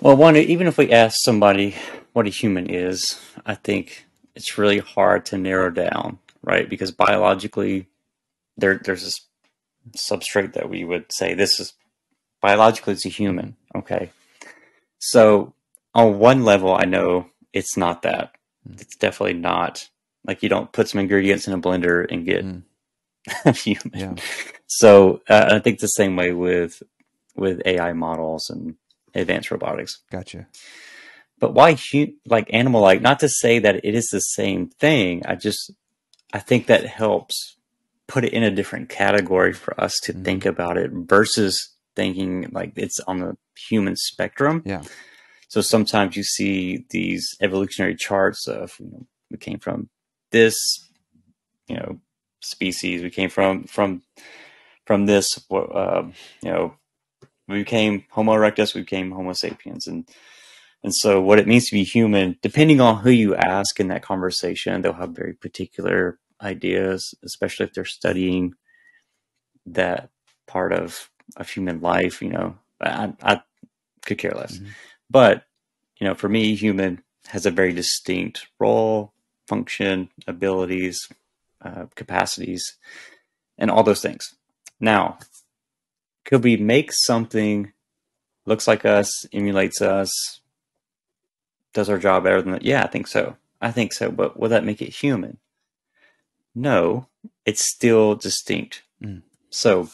[0.04, 1.76] Well, one, even if we ask somebody
[2.12, 6.70] what a human is, I think it's really hard to narrow down, right?
[6.70, 7.88] Because biologically,
[8.58, 9.22] there there's this
[9.96, 11.72] substrate that we would say this is
[12.42, 13.56] biologically it's a human.
[13.74, 14.12] Okay,
[15.00, 15.54] so
[15.96, 18.36] on one level, I know it's not that.
[18.74, 19.88] It's definitely not
[20.26, 22.64] like you don't put some ingredients in a blender and get Mm.
[23.46, 23.92] a human.
[23.94, 24.16] Yeah.
[24.68, 26.84] So uh, I think the same way with
[27.38, 28.76] with AI models and
[29.16, 30.02] advanced robotics.
[30.12, 30.48] Gotcha.
[31.40, 33.02] But why hu- like animal like?
[33.02, 35.24] Not to say that it is the same thing.
[35.26, 35.72] I just
[36.32, 37.58] I think that helps
[38.08, 40.24] put it in a different category for us to Mhm.
[40.26, 43.38] think about it versus thinking like it's on the
[43.70, 44.64] human spectrum.
[44.66, 44.84] Yeah.
[45.48, 49.90] So sometimes you see these evolutionary charts of you know, we came from
[50.32, 50.56] this,
[51.68, 52.00] you know,
[52.42, 53.04] species.
[53.04, 54.02] We came from from
[54.86, 56.04] from this, uh,
[56.42, 56.76] you know,
[57.48, 58.74] we became Homo erectus.
[58.74, 60.08] We became Homo sapiens, and
[60.84, 64.04] and so what it means to be human, depending on who you ask in that
[64.04, 68.54] conversation, they'll have very particular ideas, especially if they're studying
[69.66, 70.10] that
[70.48, 72.22] part of of human life.
[72.22, 73.42] You know, I, I
[74.06, 74.58] could care less.
[74.58, 74.68] Mhm.
[75.10, 75.46] But,
[76.00, 79.14] you know, for me, human has a very distinct role,
[79.48, 81.08] function, abilities,
[81.62, 82.78] uh, capacities,
[83.58, 84.36] and all those things.
[84.80, 85.18] Now,
[86.26, 87.72] could we make something
[88.46, 90.42] looks like us, emulates us,
[91.74, 92.64] does our job better than that?
[92.64, 93.36] Yeah, I think so.
[93.62, 94.12] I think so.
[94.12, 95.38] But will that make it human?
[96.56, 97.08] No,
[97.46, 98.84] it's still distinct.
[99.02, 99.24] Mm.
[99.50, 99.90] So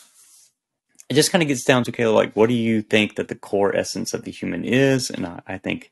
[1.07, 3.35] it just kind of gets down to okay, like what do you think that the
[3.35, 5.09] core essence of the human is?
[5.09, 5.91] And I, I think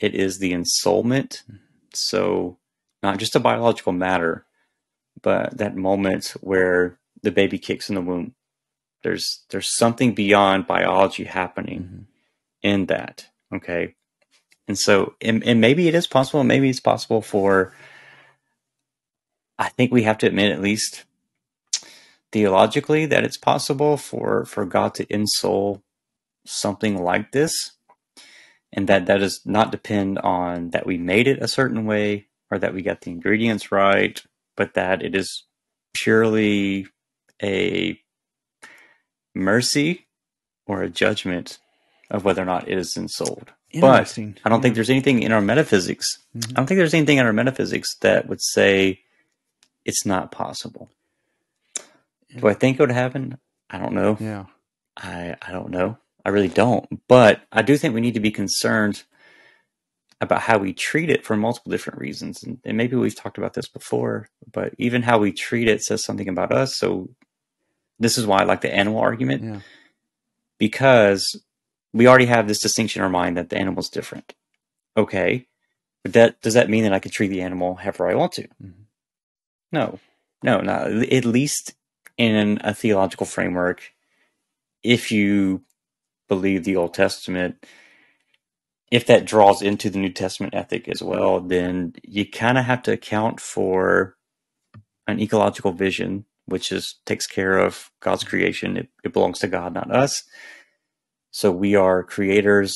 [0.00, 1.42] it is the ensoulment.
[1.92, 2.58] So
[3.02, 4.44] not just a biological matter,
[5.22, 8.34] but that moment where the baby kicks in the womb.
[9.02, 12.06] There's there's something beyond biology happening Mhm.
[12.62, 13.26] in that.
[13.54, 13.94] Okay.
[14.66, 17.74] And so and, and maybe it is possible, maybe it's possible for
[19.58, 21.04] I think we have to admit at least
[22.32, 25.82] theologically that it's possible for for God to ensoul
[26.46, 27.72] something like this
[28.72, 32.58] and that that does not depend on that we made it a certain way or
[32.58, 34.22] that we got the ingredients right
[34.56, 35.44] but that it is
[35.94, 36.86] purely
[37.42, 37.98] a
[39.38, 40.06] mercy
[40.66, 41.58] or a judgment
[42.10, 43.52] of whether or not it is ensouled.
[43.80, 46.18] But I don't think there's anything in our metaphysics.
[46.34, 46.50] Mhm.
[46.50, 49.00] I don't think there's anything in our metaphysics that would say
[49.84, 50.90] it's not possible.
[52.36, 53.38] Do I think it would happen?
[53.70, 54.16] I don't know.
[54.20, 54.46] Yeah.
[54.96, 55.98] I I don't know.
[56.24, 56.86] I really don't.
[57.08, 59.04] But I do think we need to be concerned
[60.20, 62.42] about how we treat it for multiple different reasons.
[62.42, 66.04] And, and maybe we've talked about this before, but even how we treat it says
[66.04, 66.76] something about us.
[66.76, 67.08] So
[67.98, 69.60] this is why I like the animal argument Yeah.
[70.58, 71.40] because
[71.92, 74.34] we already have this distinction in our mind that the animal's different.
[74.96, 75.46] Okay.
[76.02, 78.48] But that does that mean that I can treat the animal however I want to?
[78.62, 78.84] Mhm.
[79.72, 79.98] No.
[80.42, 81.74] No, not at least
[82.16, 83.92] in a theological framework,
[84.82, 85.64] if you
[86.28, 87.64] believe the Old Testament,
[88.90, 92.82] if that draws into the New Testament ethic as well, then you kind of have
[92.84, 94.16] to account for
[95.06, 98.76] an ecological vision, which is takes care of God's creation.
[98.76, 100.22] It, it belongs to God, not us.
[101.30, 102.74] So we are creators,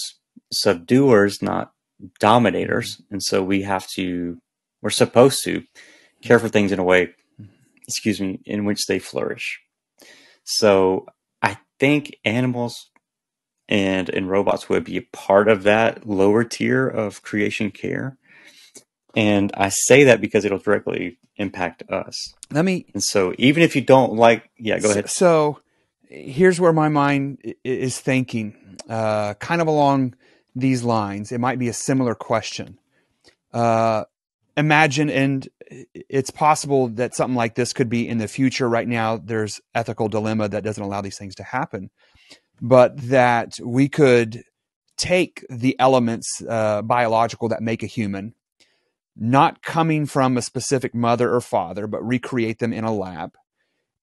[0.53, 1.73] subduers, not
[2.20, 3.14] dominators, mm-hmm.
[3.14, 4.39] and so we have to.
[4.83, 5.62] We're supposed to
[6.23, 7.11] care for things in a way,
[7.87, 9.61] excuse me, in which they flourish.
[10.45, 11.07] So
[11.41, 12.91] I think animals
[13.68, 18.18] and and robots would be a part of that lower tier of creation care.
[19.15, 22.35] And I say that because it'll directly impact us.
[22.51, 25.11] Let me And so even if you don't like, yeah, go ahead.
[25.11, 25.61] So,
[26.09, 28.55] here's where my mind is thinking,
[28.89, 30.15] uh, kind of along
[30.55, 31.33] these lines.
[31.33, 32.79] It might be a similar question.
[33.53, 34.05] Uh,
[34.57, 35.49] imagine, and
[35.95, 38.69] it's possible that something like this could be in the future.
[38.69, 41.91] Right now, there's ethical dilemma that doesn't allow these things to happen,
[42.61, 44.43] but that we could
[44.97, 48.35] take the elements uh, biological that make a human,
[49.17, 53.33] not coming from a specific mother or father, but recreate them in a lab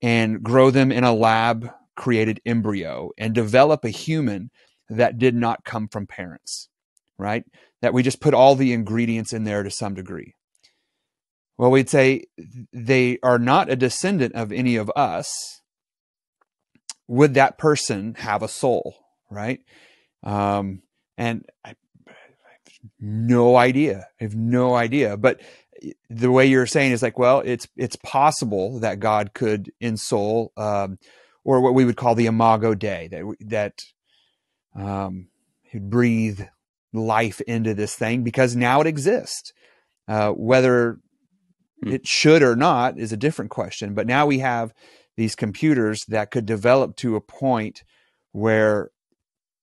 [0.02, 4.50] and grow them in a lab created embryo and develop a human
[4.90, 6.70] that did not come from parents,
[7.18, 7.44] right?
[7.82, 10.36] That we just put all the ingredients in there to some degree.
[11.58, 12.24] Well, we'd say
[12.72, 15.62] they are not a descendant of any of us.
[17.08, 18.96] Would that person have a soul,
[19.30, 19.60] right?
[20.24, 20.84] Um,
[21.18, 21.74] and I,
[23.00, 24.08] no idea.
[24.20, 25.18] I have no idea.
[25.18, 25.42] But
[26.10, 30.98] the way you're saying is like, well, it's it's possible that God could ensoul, um,
[31.44, 33.80] or what we would call the imago Dei, that that
[34.76, 35.28] um,
[35.64, 36.42] he'd breathe
[36.94, 39.54] life into this thing because now it exists.
[40.08, 41.00] Uh, whether
[41.84, 41.94] Hmm.
[41.94, 43.94] it should or not is a different question.
[43.94, 44.74] But now we have
[45.16, 47.84] these computers that could develop to a point
[48.32, 48.92] where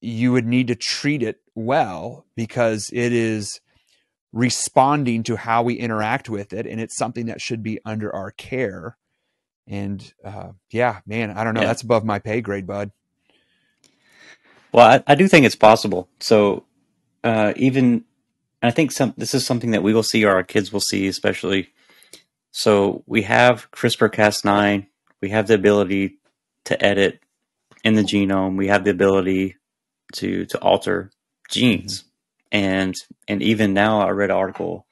[0.00, 3.61] you would need to treat it well because it is
[4.32, 8.30] responding to how we interact with it and it's something that should be under our
[8.32, 8.96] care
[9.66, 11.68] and uh, yeah man i don't know Yeah.
[11.68, 12.92] that's above my pay grade bud
[14.72, 16.09] Well, I, I do think it's possible.
[16.20, 16.64] So
[17.24, 18.04] uh, even
[18.62, 21.07] I think some this is something that we will see, or our kids will see,
[21.09, 21.70] especially.
[22.52, 24.86] So we have CRISPR-Cas9.
[25.22, 26.18] We have the ability
[26.64, 27.20] to edit
[27.84, 28.57] in the genome.
[28.57, 29.57] We have the ability
[30.14, 31.11] to to alter
[31.51, 32.05] genes,
[32.53, 32.94] and
[33.28, 34.86] and even now, I read an article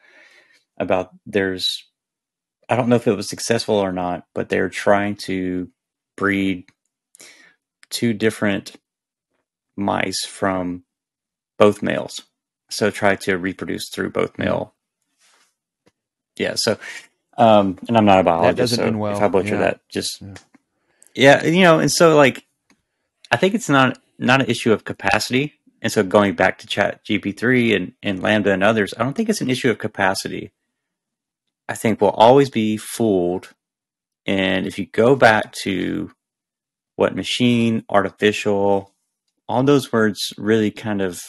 [0.79, 1.85] about there's
[2.69, 5.69] I don't know if it was successful or not, but they're trying to
[6.17, 6.65] breed
[7.91, 8.77] two different
[9.77, 10.85] mice from
[11.59, 12.23] both males.
[12.71, 14.75] So try to reproduce through both male.
[16.37, 16.55] Yeah.
[16.57, 16.79] So,
[17.37, 19.61] um, and I'm not a biologist, doesn't so end well, if I butcher yeah.
[19.61, 20.21] that, just
[21.15, 21.45] Yeah.
[21.45, 21.45] yeah.
[21.45, 21.79] you know.
[21.79, 22.45] And so, like,
[23.31, 25.55] I think it's not not an issue of capacity.
[25.85, 29.29] And so, going back to Chat GPT-3 and and LaMDA and others, I don't think
[29.29, 30.51] it's an issue of capacity.
[31.69, 33.53] I think we'll always be fooled.
[34.27, 36.11] And if you go back to
[36.97, 38.95] what machine, artificial,
[39.47, 41.21] all those words really kind of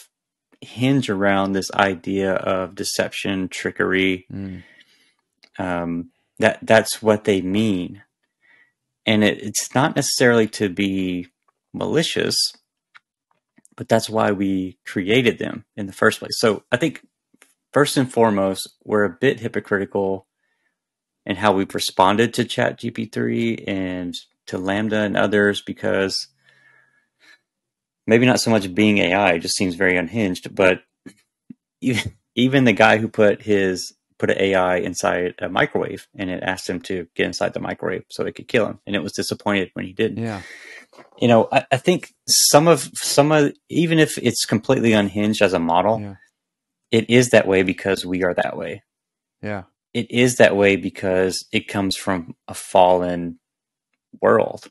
[0.62, 4.26] hinge around this idea of deception, trickery.
[4.32, 4.64] Mm.
[5.60, 8.04] Um, that that's what they mean,
[9.06, 11.28] and it, it's not necessarily to be
[11.74, 12.38] malicious,
[13.76, 16.40] but that's why we created them in the first place.
[16.40, 17.06] So I think
[17.74, 20.28] first and foremost, we're a bit hypocritical
[21.26, 24.16] in how we've responded to Chat GPT-3 and
[24.48, 26.28] to LaMDA and others because
[28.08, 30.84] maybe not so much being AI just seems very unhinged, but
[31.82, 36.42] even, even the guy who put his put an AI inside a microwave and it
[36.42, 39.12] asked him to get inside the microwave so it could kill him, and it was
[39.12, 40.24] disappointed when he didn't.
[40.24, 40.42] yeah
[41.18, 45.54] You know, I, I think some of some of even if it's completely unhinged as
[45.54, 46.16] a model, Yeah.
[46.92, 48.84] it is that way because we are that way.
[49.42, 53.40] yeah It is that way because it comes from a fallen
[54.22, 54.68] world,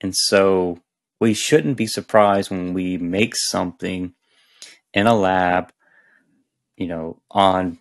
[0.00, 0.78] and so
[1.20, 4.14] we shouldn't be surprised when we make something
[4.92, 5.72] in a lab,
[6.76, 7.78] you know, on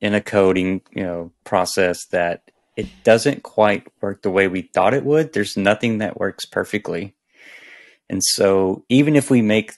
[0.00, 4.94] in a coding, you know, process that it doesn't quite work the way we thought
[4.94, 5.32] it would.
[5.32, 7.14] There's nothing that works perfectly.
[8.08, 9.72] And so even if we make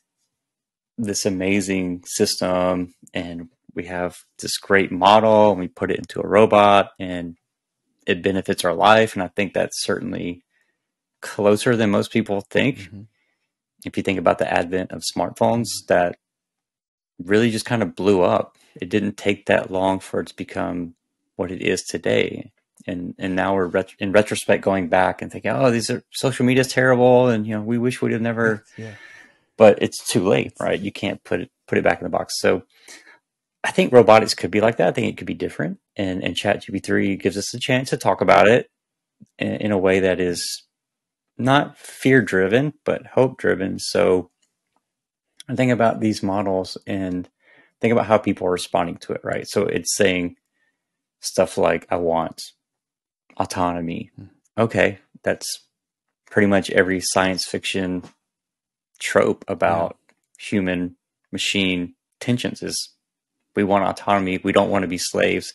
[0.99, 6.27] this amazing system and we have this great model and we put it into a
[6.27, 7.37] robot and
[8.07, 10.43] it benefits our life and i think that's certainly
[11.21, 13.03] closer than most people think mm-hmm.
[13.85, 16.17] if you think about the advent of smartphones that
[17.23, 20.95] really just kind of blew up it didn't take that long for it to become
[21.37, 22.51] what it is today
[22.87, 26.47] and and now we're ret- in retrospect going back and thinking oh these are social
[26.47, 28.95] media is terrible and you know we wish we'd have never yeah.
[29.57, 32.35] but it's too late right you can't put it put it back in the box
[32.39, 32.63] so
[33.67, 34.87] I think robotics could be like that.
[34.87, 38.21] I think it could be different, and and ChatGPT gives us a chance to talk
[38.21, 38.71] about it
[39.41, 40.65] in, in a way that is
[41.37, 43.81] not fear driven but hope driven.
[43.81, 44.31] So
[45.49, 47.29] I think about these models and
[47.81, 49.21] think about how people are responding to it.
[49.25, 49.49] Right.
[49.49, 50.37] So it's saying
[51.21, 52.43] stuff like, "I want
[53.37, 54.11] autonomy."
[54.59, 55.67] Okay, that's
[56.31, 58.03] pretty much every science fiction
[58.99, 60.15] trope about yeah.
[60.39, 60.97] human
[61.33, 62.91] machine tensions is
[63.55, 64.39] we want autonomy.
[64.39, 65.55] We don't want to be slaves.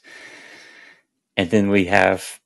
[1.38, 2.40] And then we have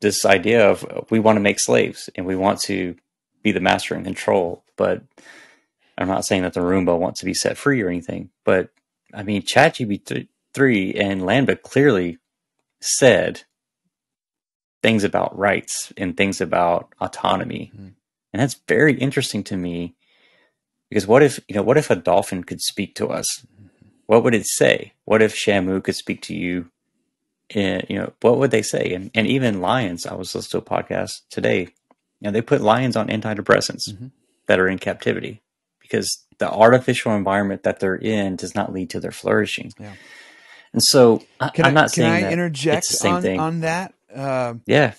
[0.00, 2.96] this idea of we want to make slaves and we want to
[3.42, 4.64] be the master and control.
[4.76, 5.02] But
[5.98, 8.30] I'm not saying that the Roomba wants to be set free or anything.
[8.44, 8.70] But
[9.12, 12.18] I mean, ChatGPT 3 and LaMDA clearly
[12.80, 13.42] said
[14.82, 17.70] things about rights and things about autonomy.
[17.74, 17.88] Mm-hmm.
[18.32, 19.94] And that's very interesting to me
[20.88, 23.46] because what if, you know, what if a dolphin could speak to us?
[24.12, 24.92] what would it say?
[25.06, 26.70] What if Shamu could speak to you?
[27.54, 28.92] And, you know, what would they say?
[28.92, 31.68] And, and even lions, I was listening to a podcast today, you
[32.20, 34.08] know, they put lions on antidepressants mm-hmm.
[34.48, 35.40] that are in captivity
[35.80, 39.72] because the artificial environment that they're in does not lead to their flourishing.
[39.80, 39.94] Yeah.
[40.74, 43.94] And so I, not saying can I interject on, on, that?
[44.14, 44.94] Uh, yeah.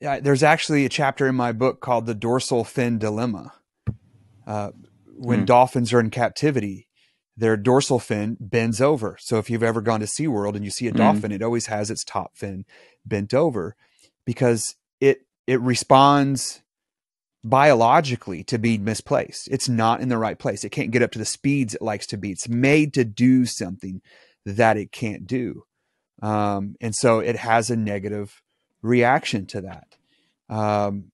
[0.00, 0.20] Yeah.
[0.20, 3.52] There's actually a chapter in my book called the dorsal fin dilemma.
[4.46, 4.70] Uh,
[5.16, 5.46] when mm.
[5.46, 6.88] dolphins are in captivity,
[7.36, 9.16] their dorsal fin bends over.
[9.20, 10.96] So if you've ever gone to SeaWorld and you see a mm.
[10.96, 12.64] dolphin, it always has its top fin
[13.04, 13.76] bent over
[14.24, 16.62] because it it responds
[17.44, 19.48] biologically to being misplaced.
[19.50, 20.64] It's not in the right place.
[20.64, 22.30] It can't get up to the speeds it likes to be.
[22.30, 24.00] It's made to do something
[24.46, 25.64] that it can't do.
[26.22, 28.40] Um, and so it has a negative
[28.84, 29.96] reaction to that.
[30.48, 31.10] Um,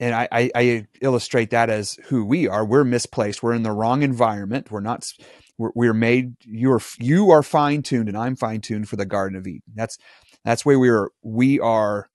[0.00, 2.64] and I, I, I, illustrate that as who we are.
[2.64, 3.42] We're misplaced.
[3.42, 4.70] We're in the wrong environment.
[4.70, 5.12] We're not
[5.58, 9.04] we're, we're made you are you are fine tuned and I'm fine tuned for the
[9.04, 9.62] Garden of Eden.
[9.74, 9.98] That's
[10.44, 12.08] that's where we are we are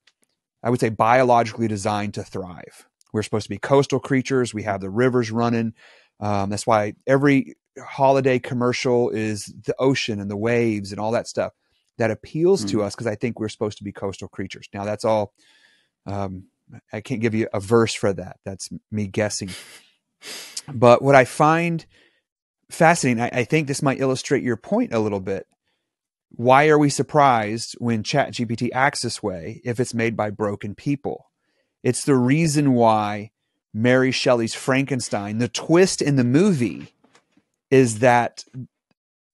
[0.64, 2.88] I would say biologically designed to thrive.
[3.14, 4.54] We're supposed to be coastal creatures.
[4.54, 5.74] We have the rivers running.
[6.20, 11.28] Um, that's why every holiday commercial is the ocean and the waves and all that
[11.28, 11.54] stuff
[11.98, 12.70] that appeals mm.
[12.70, 14.68] to us because I think we're supposed to be coastal creatures.
[14.74, 15.34] Now that's all.
[16.06, 16.46] Um,
[16.92, 18.38] I can't give you a verse for that.
[18.46, 19.50] That's me guessing.
[20.68, 21.86] But what I find
[22.70, 23.24] fascinating.
[23.24, 25.48] I, I, think this might illustrate your point a little bit.
[26.30, 31.32] Why are we surprised when ChatGPT acts this way if it's made by broken people?
[31.84, 33.32] It's the reason why
[33.74, 36.94] Mary Shelley's Frankenstein, the twist in the movie
[37.72, 38.44] is that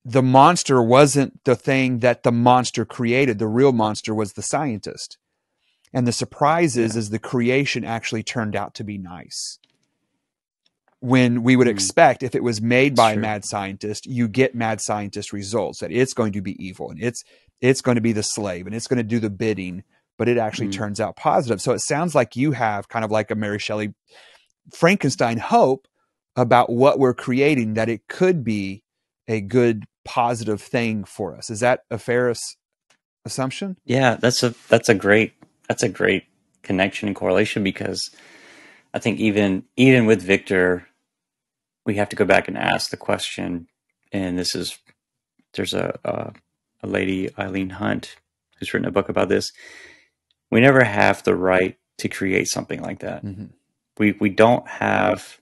[0.06, 3.40] the monster wasn't the thing that the monster created.
[3.40, 5.18] The real monster was the scientist.
[5.94, 9.60] And the surprise is, is the creation actually turned out to be nice
[11.04, 11.72] when we would mm.
[11.72, 15.92] expect if it was made by a mad scientist, you get mad scientist results that
[15.92, 17.26] it's going to be evil and it's
[17.60, 19.84] it's going to be the slave and it's going to do the bidding,
[20.18, 20.74] but it actually mm.
[20.74, 21.62] turns out positive.
[21.62, 23.94] So it sounds like you have kind of like a Mary Shelley
[24.74, 25.90] Frankenstein hope
[26.38, 28.86] about what we're creating that it could be
[29.28, 31.50] a good positive thing for us.
[31.50, 32.34] Is that a fair
[33.26, 33.78] assumption?
[33.86, 35.34] Yeah, that's a that's a great
[35.68, 36.26] that's a great
[36.62, 38.10] connection and correlation because
[38.94, 40.88] I think even even with Victor
[41.86, 43.68] we have to go back and ask the question.
[44.12, 44.78] And this is
[45.54, 46.34] there's a a,
[46.82, 48.16] a lady Eileen Hunt
[48.58, 49.52] who's written a book about this.
[50.52, 53.24] We never have the right to create something like that.
[53.26, 53.46] Mm-hmm.
[53.98, 55.40] We we don't have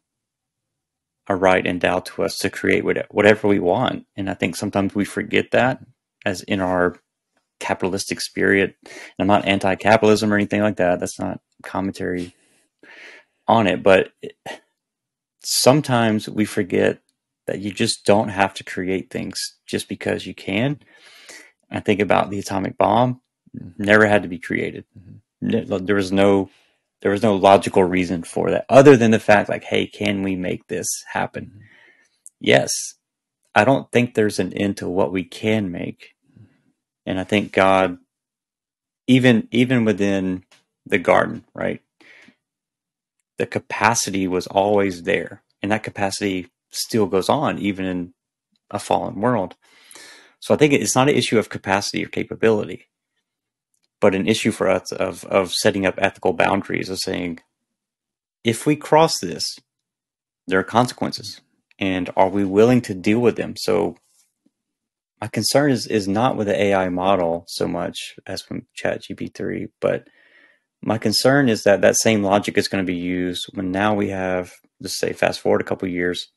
[1.28, 4.06] a right endowed to us to create whatever we want.
[4.16, 5.80] And I think sometimes we forget that
[6.26, 7.00] as in our
[7.60, 8.76] capitalistic spirit.
[8.84, 11.00] And I'm not anti-capitalism or anything like that.
[11.00, 12.36] That's not commentary
[13.48, 14.36] on it, but it,
[15.44, 17.02] sometimes we forget
[17.48, 20.80] that you just don't have to create things just because you can.
[21.70, 23.22] I think about the atomic bomb,
[23.78, 24.86] never had to be created.
[24.98, 25.86] Mm-hmm.
[25.86, 26.50] There was no
[27.02, 30.36] there was no logical reason for that other than the fact like, hey, can we
[30.36, 31.62] make this happen?
[32.40, 32.72] Yes.
[33.54, 36.16] I don't think there's an end to what we can make.
[37.06, 37.98] And I think God
[39.08, 40.44] even even within
[40.86, 41.82] the garden, right?
[43.38, 45.44] The capacity was always there.
[45.62, 48.14] And that capacity still goes on even in
[48.70, 49.56] a fallen world.
[50.40, 52.88] So I think it's not an issue of capacity or capability,
[54.02, 57.40] but an issue for us of, of setting up ethical boundaries of saying,
[58.44, 59.58] if we cross this,
[60.48, 61.40] there are consequences.
[61.80, 63.54] And are we willing to deal with them?
[63.56, 63.96] So
[65.22, 69.70] my concern is, is not with the AI model so much as from Chat GPT-3,
[69.80, 70.08] but
[70.82, 74.10] my concern is that that same logic is going to be used when now we
[74.10, 76.28] have, let's say, fast forward a couple years,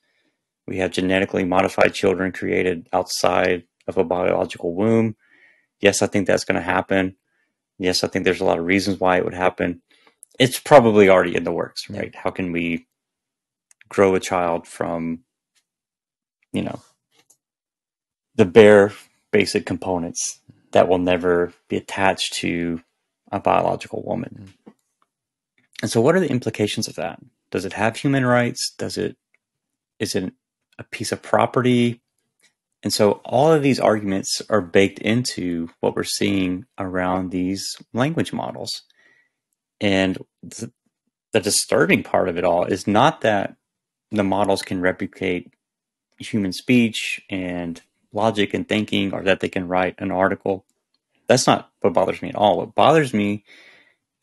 [0.67, 5.17] we have genetically modified children created outside of a biological womb.
[5.81, 7.17] Yes, I think that's going to happen.
[7.79, 9.83] Yes, I think there's a lot of reasons why it would happen.
[10.39, 12.11] It's probably already in the works, right?
[12.13, 12.21] Yeah.
[12.23, 12.87] How can we
[13.89, 15.21] grow a child from,
[16.53, 16.81] you know,
[18.35, 18.93] the bare
[19.31, 20.41] basic components
[20.73, 22.83] that will never be attached to
[23.31, 24.53] a biological woman?
[24.67, 24.73] Mm.
[25.83, 27.21] And so, what are the implications of that?
[27.51, 28.73] Does it have human rights?
[28.77, 29.17] Does it
[29.99, 30.33] is it
[30.79, 32.01] a piece of property?
[32.85, 38.33] And so all of these arguments are baked into what we're seeing around these language
[38.33, 38.83] models.
[39.81, 40.71] And the,
[41.33, 43.57] the disturbing part of it all is not that
[44.11, 45.55] the models can replicate
[46.19, 47.81] human speech and
[48.13, 50.67] logic and thinking or that they can write an article.
[51.27, 52.59] That's not what bothers me at all.
[52.59, 53.45] What bothers me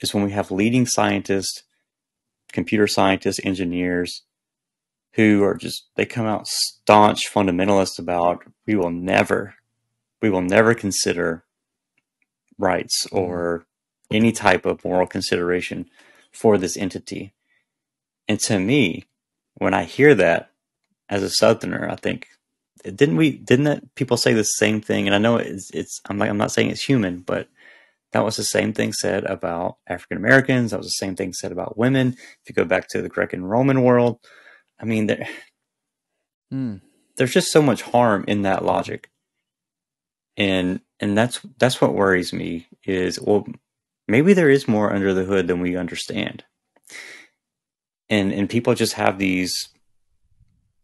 [0.01, 1.63] is when we have leading scientists,
[2.53, 4.21] computer scientists, engineers
[5.13, 9.55] who are just they come out staunch fundamentalists about we will never
[10.21, 11.43] we will never consider
[12.57, 13.17] rights mm-hmm.
[13.17, 13.65] or
[14.11, 15.89] any type of moral consideration
[16.31, 17.33] for this entity.
[18.27, 19.05] And to me,
[19.55, 20.51] when I hear that
[21.09, 22.27] as a southerner, I think
[22.83, 25.07] didn't we didn't that people say the same thing?
[25.07, 27.47] And I know it's it's I'm like I'm not saying it's human, but
[28.11, 30.71] that was the same thing said about African Americans.
[30.71, 32.15] That was the same thing said about women.
[32.17, 34.19] If you go back to the Greek and Roman world,
[34.81, 35.27] I mean, there,
[36.53, 36.81] mm.
[37.17, 39.09] there's just so much harm in that logic,
[40.35, 42.67] and and that's that's what worries me.
[42.83, 43.45] Is well,
[44.07, 46.43] maybe there is more under the hood than we understand,
[48.09, 49.69] and and people just have these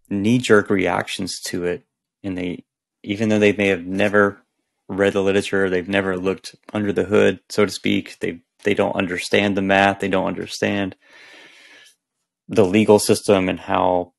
[0.10, 1.84] knee jerk reactions to it,
[2.24, 2.66] and they
[3.04, 4.44] even though they may have never
[4.88, 8.20] read the literature, they've never looked under the hood, so to speak.
[8.20, 10.00] They they don't understand the math.
[10.00, 10.96] They don't understand
[12.48, 14.14] the legal system and how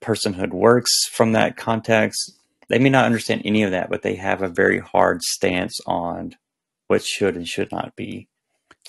[0.00, 2.32] personhood works from that context.
[2.68, 6.36] They may not understand any of that, but they have a very hard stance on
[6.86, 8.28] what should and should not be.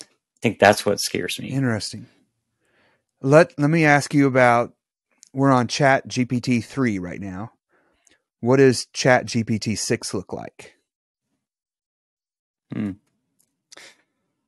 [0.00, 0.04] I
[0.40, 1.48] think that's what scares me.
[1.48, 2.06] Interesting.
[3.20, 4.72] Let let me ask you about
[5.32, 7.52] we're on Chat GPT 3 right now.
[8.40, 10.74] What does Chat GPT 6 look like?
[12.72, 12.92] Hmm.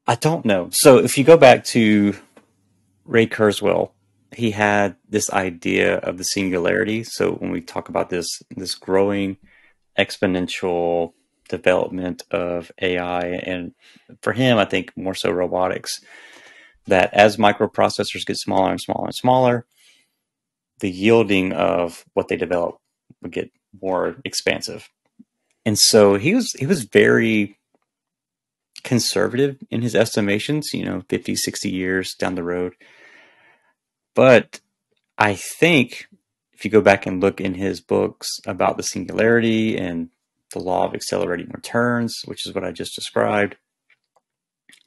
[0.06, 0.68] I don't know.
[0.72, 2.14] So if you go back to
[3.04, 3.92] Ray Kurzweil,
[4.36, 7.04] he had this idea of the singularity.
[7.04, 8.26] So when we talk about this
[8.56, 9.36] this growing
[9.98, 11.12] exponential
[11.48, 13.72] development of AI, and
[14.22, 16.00] for him, I think more so robotics,
[16.86, 19.66] that as microprocessors get smaller and smaller and smaller,
[20.80, 22.78] the yielding of what they develop
[23.22, 24.88] would get more expansive.
[25.66, 27.58] And so he was he was very
[28.82, 32.74] conservative in his estimations, you know, 50, 60 years down the road
[34.14, 34.60] but
[35.18, 36.08] I think
[36.52, 40.08] if you go back and look in his books about the singularity and
[40.52, 43.56] the law of accelerating returns, which is what I just described,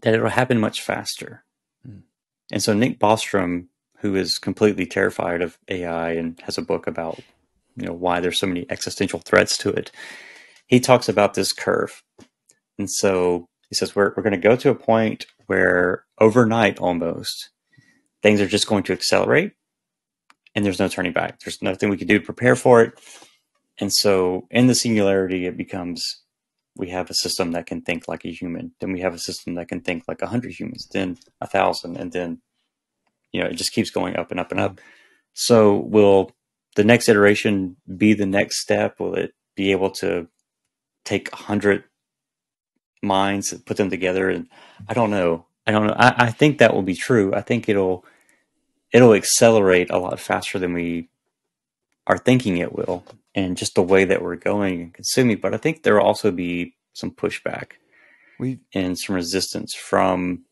[0.02, 1.44] that it'll happen much faster.
[1.88, 2.04] Mm.
[2.52, 3.68] And so Nick Bostrom,
[4.00, 7.20] who is completely terrified of AI and has a book about
[7.76, 9.92] you know why there's so many existential threats to it,
[10.66, 12.04] he talks about this curve.
[12.80, 17.50] And so he says we're we're going to go to a point where overnight almost
[18.22, 19.54] things are just going to accelerate
[20.56, 21.40] and there's no turning back.
[21.40, 23.00] There's nothing we can do to prepare for it.
[23.80, 26.24] And so in the singularity, it becomes
[26.76, 29.56] we have a system that can think like a human, then we have a system
[29.56, 32.42] that can think like a hundred humans, then a thousand, and then
[33.32, 34.80] you know, it just keeps going up and up and up.
[35.34, 36.32] So will
[36.76, 39.00] the next iteration be the next step?
[39.00, 40.28] Will it be able to
[41.06, 41.84] take a hundred
[43.04, 44.30] minds and put them together?
[44.30, 44.48] And
[44.88, 45.47] I don't know.
[45.68, 45.96] I don't know.
[45.98, 47.34] I, I think that will be true.
[47.34, 48.06] I think it'll
[48.92, 51.10] it'll accelerate a lot faster than we
[52.08, 53.04] are thinking it will,
[53.36, 55.38] and just the way that we're going and consuming.
[55.38, 57.74] But I think there will also be some pushback
[58.40, 60.46] we and some resistance from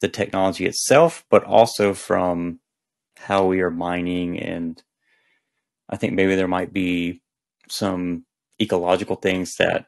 [0.00, 2.60] the technology itself, but also from
[3.18, 4.38] how we are mining.
[4.38, 4.82] And
[5.88, 7.22] I think maybe there might be
[7.68, 8.24] some
[8.60, 9.86] ecological things that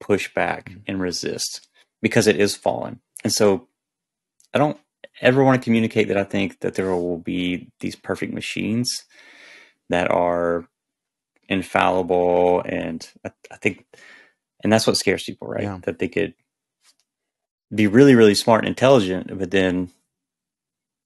[0.00, 0.80] push back mm-hmm.
[0.86, 1.68] and resist
[2.02, 3.00] because it is fallen.
[3.24, 3.68] And so
[4.58, 4.80] I don't
[5.20, 9.04] ever want to communicate that I think that there will be these perfect machines
[9.88, 10.66] that are
[11.48, 12.62] infallible.
[12.66, 13.84] And I, I think,
[14.64, 15.62] and that's what scares people, right?
[15.62, 15.78] Yeah.
[15.84, 16.34] That they could
[17.72, 19.90] be really, really smart and intelligent, but then,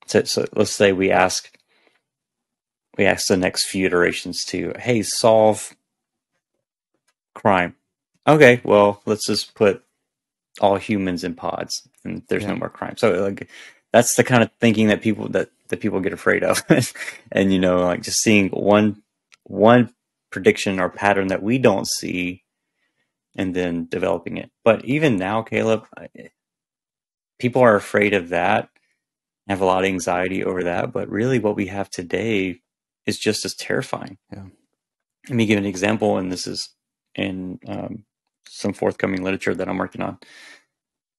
[0.06, 1.54] so, so let's say we ask,
[2.96, 5.76] we ask the next few iterations to, hey, solve
[7.34, 7.74] crime.
[8.26, 9.84] Okay, well, let's just put
[10.60, 12.50] all humans in pods, and there's yeah.
[12.50, 12.96] no more crime.
[12.96, 13.48] So, like,
[13.92, 16.62] that's the kind of thinking that people that that people get afraid of,
[17.32, 19.02] and you know, like just seeing one
[19.44, 19.92] one
[20.30, 22.42] prediction or pattern that we don't see,
[23.36, 24.50] and then developing it.
[24.64, 25.86] But even now, Caleb,
[27.38, 28.68] people are afraid of that,
[29.48, 30.92] have a lot of anxiety over that.
[30.92, 32.60] But really, what we have today
[33.06, 34.18] is just as terrifying.
[34.32, 34.44] Yeah.
[35.28, 36.68] Let me give an example, and this is
[37.14, 38.04] in um,
[38.48, 40.18] some forthcoming literature that I'm working on.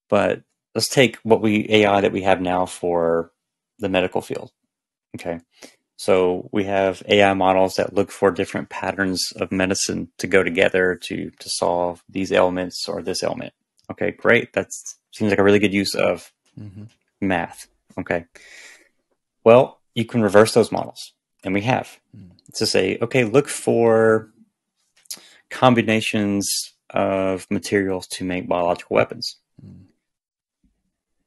[0.09, 0.43] But
[0.75, 3.31] let's take what we AI that we have now for
[3.79, 4.51] the medical field.
[5.15, 5.39] Okay.
[5.97, 10.95] So we have AI models that look for different patterns of medicine to go together
[11.03, 13.53] to to solve these ailments or this ailment.
[13.91, 14.53] Okay, great.
[14.53, 14.67] That
[15.11, 16.85] seems like a really good use of mm-hmm.
[17.21, 17.67] math.
[17.97, 18.25] Okay.
[19.43, 21.13] Well, you can reverse those models,
[21.43, 22.31] and we have mm.
[22.55, 24.29] to say, okay, look for
[25.49, 29.37] combinations of materials to make biological weapons.
[29.63, 29.85] Mm.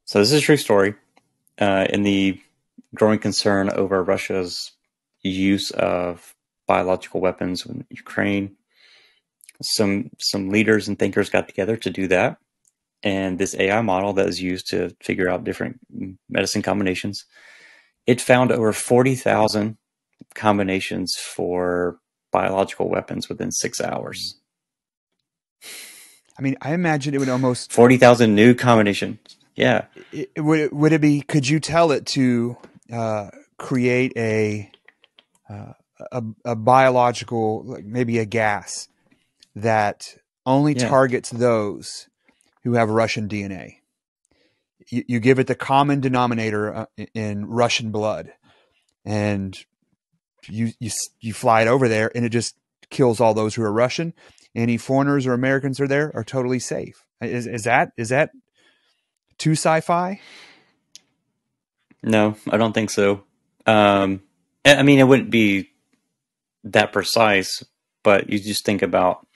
[0.04, 0.94] So this is a true story.
[1.58, 2.40] Uh, in the
[2.94, 4.72] growing concern over Russia's
[5.22, 6.34] use of
[6.66, 8.56] biological weapons in Ukraine,
[9.62, 12.38] some some leaders and thinkers got together to do that.
[13.02, 15.80] And this AI model that is used to figure out different
[16.28, 17.24] medicine combinations,
[18.06, 19.76] it found over forty thousand
[20.34, 21.98] combinations for
[22.30, 24.38] biological weapons within six hours.
[26.38, 29.18] I mean, I imagine it would almost forty thousand new combinations.
[29.54, 31.22] Yeah, it, would it, would it be?
[31.22, 32.56] Could you tell it to
[32.92, 34.70] uh, create a,
[35.48, 35.72] uh,
[36.12, 38.88] a a biological, like maybe a gas
[39.54, 40.88] that only yeah.
[40.88, 42.08] targets those
[42.64, 43.76] who have Russian DNA?
[44.90, 48.32] You, you give it the common denominator uh, in Russian blood,
[49.06, 49.56] and
[50.48, 52.56] you you you fly it over there, and it just
[52.90, 54.12] kills all those who are Russian.
[54.56, 57.04] Any foreigners or Americans are there are totally safe.
[57.20, 58.30] Is is that is that
[59.36, 60.18] too sci-fi?
[62.02, 63.24] No, I don't think so.
[63.66, 64.22] Um,
[64.64, 65.70] I mean, it wouldn't be
[66.64, 67.62] that precise,
[68.02, 69.26] but you just think about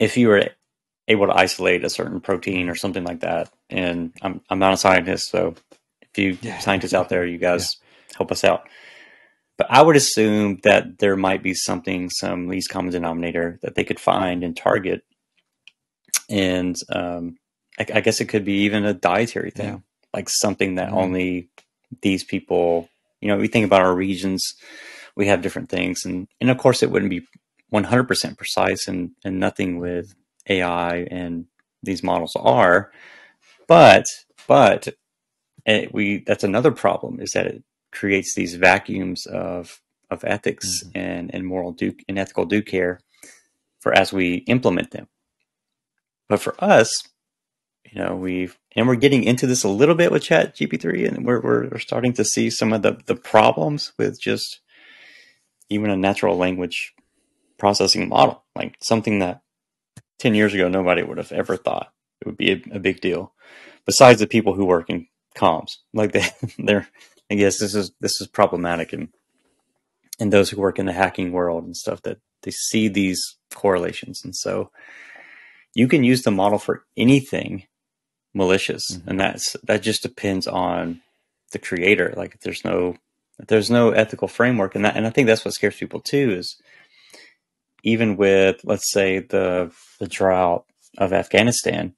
[0.00, 0.48] if you were
[1.06, 3.50] able to isolate a certain protein or something like that.
[3.70, 5.54] And I'm I'm not a scientist, so
[6.02, 6.58] if you yeah.
[6.58, 8.16] scientists out there, you guys yeah.
[8.16, 8.68] help us out.
[9.58, 13.84] But I would assume that there might be something, some least common denominator that they
[13.84, 15.02] could find and target.
[16.30, 17.38] And um,
[17.78, 19.78] I, I, guess it could be even a dietary thing, yeah.
[20.14, 20.98] like something that mm-hmm.
[20.98, 21.48] only
[22.02, 22.88] these people,
[23.20, 24.54] you know, we think about our regions,
[25.16, 26.04] we have different things.
[26.04, 27.26] And, and of course, it wouldn't be
[27.72, 30.14] 100% precise and, and nothing with
[30.48, 31.46] AI and
[31.82, 32.92] these models are.
[33.66, 34.04] But,
[34.46, 34.94] but it,
[35.66, 37.62] eh, we, that's another problem is that it,
[37.98, 39.80] creates these vacuums of
[40.10, 40.98] of ethics mm-hmm.
[40.98, 43.00] and and moral due and ethical due care
[43.80, 45.08] for as we implement them.
[46.28, 46.90] But for us,
[47.84, 51.26] you know, we've and we're getting into this a little bit with Chat GPT-3, and
[51.26, 54.60] we're, we're starting to see some of the the problems with just
[55.68, 56.94] even a natural language
[57.58, 59.42] processing model, like something that
[60.18, 63.32] ten years ago nobody would have ever thought it would be a, a big deal.
[63.86, 66.26] Besides the people who work in comms, like they
[66.58, 66.88] they're
[67.30, 69.08] I guess this is this is problematic and
[70.18, 74.22] and those who work in the hacking world and stuff that they see these correlations.
[74.24, 74.70] And so
[75.74, 77.64] you can use the model for anything
[78.34, 78.84] malicious.
[78.92, 79.10] Mm-hmm.
[79.10, 81.00] and that's that just depends on
[81.52, 82.12] the creator.
[82.16, 82.96] Like if there's no
[83.46, 86.60] there's no ethical framework and that and I think that's what scares people too is
[87.84, 90.64] even with let's say the the drought
[90.98, 91.94] of Afghanistan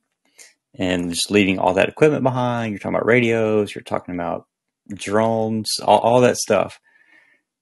[0.75, 4.47] and just leaving all that equipment behind you're talking about radios you're talking about
[4.95, 6.81] drones, all, all that stuff.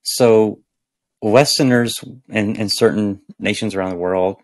[0.03, 0.61] So
[1.21, 4.37] Westerners and, and certain nations around the world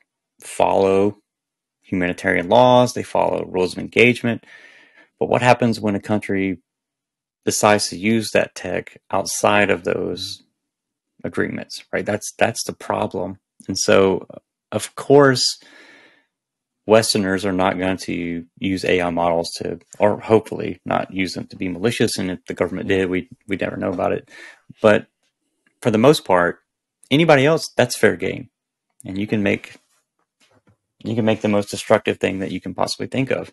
[0.42, 1.18] follow
[1.82, 4.44] humanitarian laws, they follow rules of engagement.
[5.18, 6.58] But what happens when a country
[7.44, 10.42] decides to use that tech outside of those
[11.22, 12.04] agreements, right?
[12.04, 13.38] That's that's the problem.
[13.68, 14.26] And so
[14.72, 15.58] of course
[16.86, 21.56] Westerners are not going to use AI models to, or hopefully not use them to
[21.56, 22.18] be malicious.
[22.18, 24.28] And if the government did, we we never know about it.
[24.82, 25.06] But
[25.80, 26.58] for the most part,
[27.10, 28.50] anybody else, that's fair game,
[29.04, 29.76] and you can make
[31.02, 33.52] you can make the most destructive thing that you can possibly think of.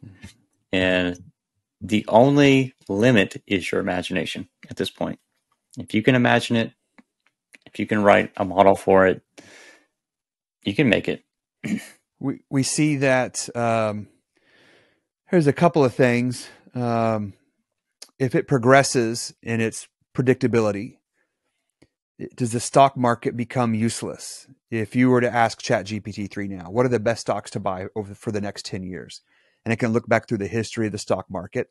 [0.72, 1.18] And
[1.82, 5.20] the only limit is your imagination at this point.
[5.78, 6.74] If you can imagine it,
[7.66, 9.22] if you can write a model for it,
[10.64, 11.24] you can make it.
[12.22, 14.08] we we see that um,
[15.32, 16.48] there's a couple of things.
[16.74, 17.34] Um,
[18.20, 20.98] if it progresses in its predictability,
[22.36, 24.48] does the stock market become useless?
[24.70, 27.88] If you were to ask ChatGPT three now, what are the best stocks to buy
[27.96, 29.22] over for the next ten years,
[29.66, 31.70] and it can look back through the history of the stock market.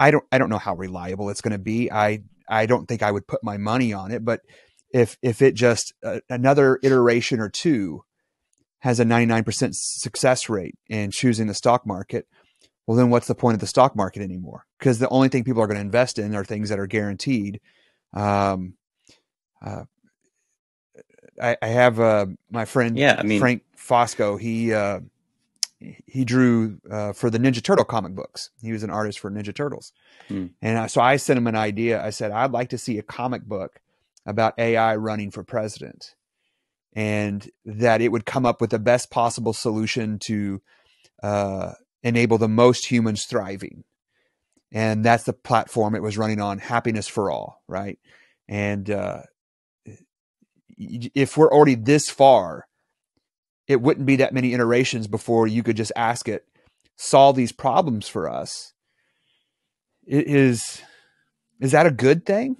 [0.00, 1.90] I don't I don't know how reliable it's going to be.
[1.90, 4.40] I I don't think I would put my money on it, but
[4.92, 8.02] if if it just uh, another iteration or two
[8.84, 12.28] has a 99% success rate in choosing the stock market,
[12.86, 14.66] well, then what's the point of the stock market anymore?
[14.78, 17.62] Because the only thing people are going to invest in are things that are guaranteed.
[18.12, 18.74] Um,
[19.64, 19.84] uh,
[21.40, 24.38] I, I, have uh, my friend, yeah, I mean, Frank Fosco.
[24.38, 25.00] He uh,
[26.06, 28.50] he drew uh, for the Ninja Turtle comic books.
[28.60, 29.94] He was an artist for Ninja Turtles,
[30.28, 30.48] hmm.
[30.60, 32.04] and so I sent him an idea.
[32.04, 33.80] I said I'd like to see a comic book
[34.26, 36.14] about AI running for president
[36.94, 40.62] and that it would come up with the best possible solution to
[41.22, 41.72] uh,
[42.02, 43.84] enable the most humans thriving.
[44.72, 47.98] And that's the platform it was running on, happiness for all, right?
[48.48, 49.22] And uh,
[50.76, 52.66] if we're already this far,
[53.66, 56.44] it wouldn't be that many iterations before you could just ask it,
[56.96, 58.72] solve these problems for us.
[60.06, 60.82] It is
[61.60, 62.56] is that a good thing?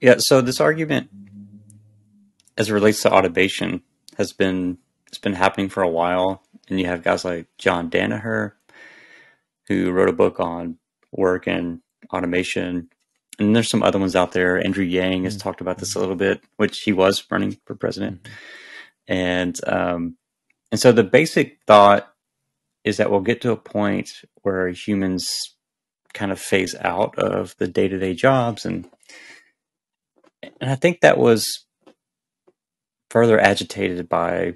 [0.00, 1.10] Yeah, so this argument
[2.58, 3.82] as it relates to automation
[4.18, 6.42] has been it's been happening for a while.
[6.68, 8.52] And you have guys like John Danaher
[9.68, 10.76] who wrote a book on
[11.12, 11.80] work and
[12.12, 12.90] automation.
[13.38, 14.62] And there's some other ones out there.
[14.62, 15.40] Andrew Yang has mm-hmm.
[15.40, 18.22] talked about this a little bit which he was running for president.
[18.24, 19.12] Mm-hmm.
[19.14, 20.16] and um
[20.70, 22.12] and so the basic thought
[22.84, 24.10] is that we'll get to a point
[24.42, 25.30] where humans
[26.12, 28.66] kind of phase out of the day-to-day jobs.
[28.66, 28.88] And
[30.60, 31.66] and I think that was
[33.10, 34.54] further agitated by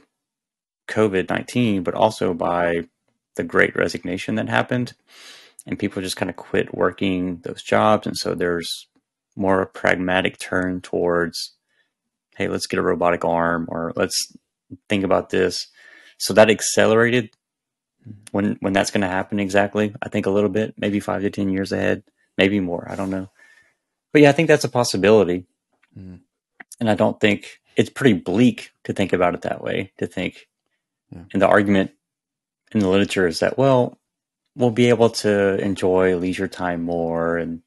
[0.89, 2.89] COVID 19, but also by
[3.37, 4.95] the great resignation that happened.
[5.67, 8.07] And people just kind of quit working those jobs.
[8.07, 8.89] And so there's
[9.37, 11.55] more a pragmatic turn towards,
[12.37, 14.33] hey, let's get a robotic arm or let's
[14.89, 15.69] think about this.
[16.19, 17.31] So that accelerated
[18.33, 19.95] when when that's going to happen exactly.
[20.03, 22.03] I think a little bit, maybe five to ten years ahead,
[22.37, 22.87] maybe more.
[22.91, 23.31] I don't know,
[24.13, 25.47] but yeah, I think that's a possibility.
[25.97, 26.21] Mm.
[26.81, 29.93] And I don't think it's pretty bleak to think about it that way.
[29.99, 30.49] To think,
[31.11, 31.25] yeah.
[31.33, 31.93] and the argument
[32.73, 33.99] in the literature is that well,
[34.57, 37.62] we'll be able to enjoy leisure time more, and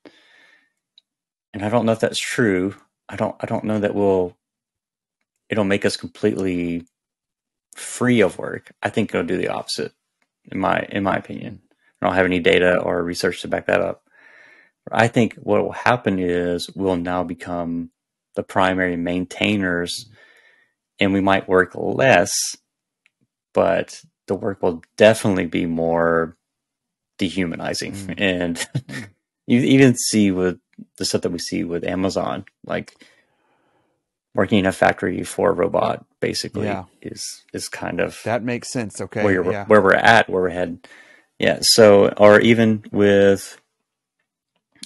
[1.53, 2.75] and I don't know if that's true.
[3.09, 4.35] I don't I don't know that we'll
[5.49, 6.85] it'll make us completely
[7.75, 8.71] free of work.
[8.81, 9.93] I think it'll do the opposite,
[10.51, 11.61] in my in my opinion.
[12.01, 14.03] I don't have any data or research to back that up.
[14.91, 17.89] I think what will happen is we'll now become
[18.35, 20.09] the primary maintainers
[20.99, 22.31] and we might work less,
[23.53, 26.37] but the work will definitely be more
[27.17, 27.93] dehumanizing.
[27.93, 28.13] Mm.
[28.17, 29.07] And mm.
[29.47, 30.59] you even see with
[30.97, 32.95] the stuff that we see with Amazon, like
[34.33, 36.83] working in a factory for a robot basically yeah.
[37.01, 38.99] is is kind of that makes sense.
[38.99, 39.23] Okay.
[39.23, 39.65] Where, yeah.
[39.65, 40.87] where we're at, where we're headed.
[41.39, 41.59] Yeah.
[41.61, 43.59] So or even with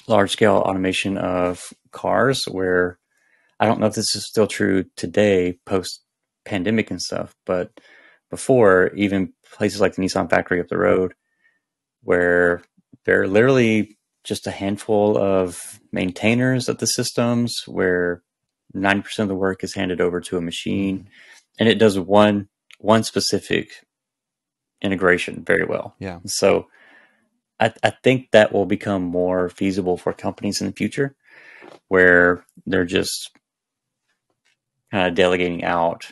[0.08, 3.00] large scale automation of cars where
[3.60, 6.02] I don't know if this is still true today, post
[6.46, 7.72] pandemic and stuff, but
[8.30, 11.14] before, even places like the Nissan factory up the road,
[12.04, 12.62] where
[13.06, 18.22] there are literally just a handful of maintainers of the systems, where
[18.76, 21.08] 90% of the work is handed over to a machine, mm-hmm.
[21.60, 22.48] and it does one
[22.80, 23.72] one specific
[24.82, 25.96] integration very well.
[26.00, 26.20] Yeah.
[26.26, 26.68] So
[27.60, 31.16] I, I think that will become more feasible for companies in the future
[31.90, 33.32] where they're just
[34.92, 36.12] kind of delegating out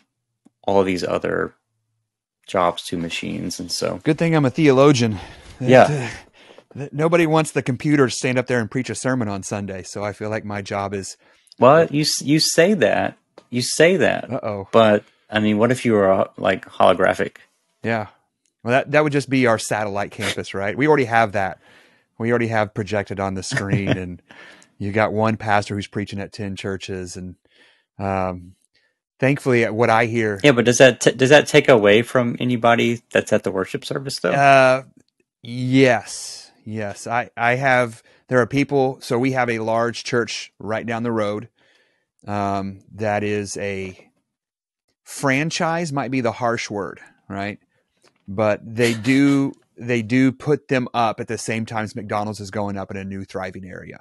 [0.63, 1.53] all of these other
[2.45, 3.59] jobs to machines.
[3.59, 5.19] And so, good thing I'm a theologian.
[5.59, 6.11] Yeah.
[6.91, 9.83] nobody wants the computer to stand up there and preach a sermon on Sunday.
[9.83, 11.17] So I feel like my job is.
[11.59, 13.17] Well, you you say that
[13.49, 14.31] you say that.
[14.31, 14.67] oh.
[14.71, 17.37] But I mean, what if you were like holographic?
[17.83, 18.07] Yeah.
[18.63, 20.77] Well, that that would just be our satellite campus, right?
[20.77, 21.59] We already have that.
[22.17, 24.21] We already have projected on the screen, and
[24.77, 27.35] you got one pastor who's preaching at ten churches, and
[27.99, 28.55] um,
[29.19, 33.01] thankfully, what I hear, Yeah, but does that t- does that take away from anybody
[33.11, 34.33] that's at the worship service though?
[34.33, 34.83] uh,
[35.43, 38.03] yes, yes, I I have.
[38.29, 38.99] There are people.
[39.01, 41.49] So we have a large church right down the road.
[42.27, 44.09] Um, that is a
[45.03, 45.93] franchise.
[45.93, 46.99] Might be the harsh word,
[47.29, 47.59] right?
[48.27, 52.51] But they do they do put them up at the same time as McDonald's is
[52.51, 53.99] going up in a new thriving area.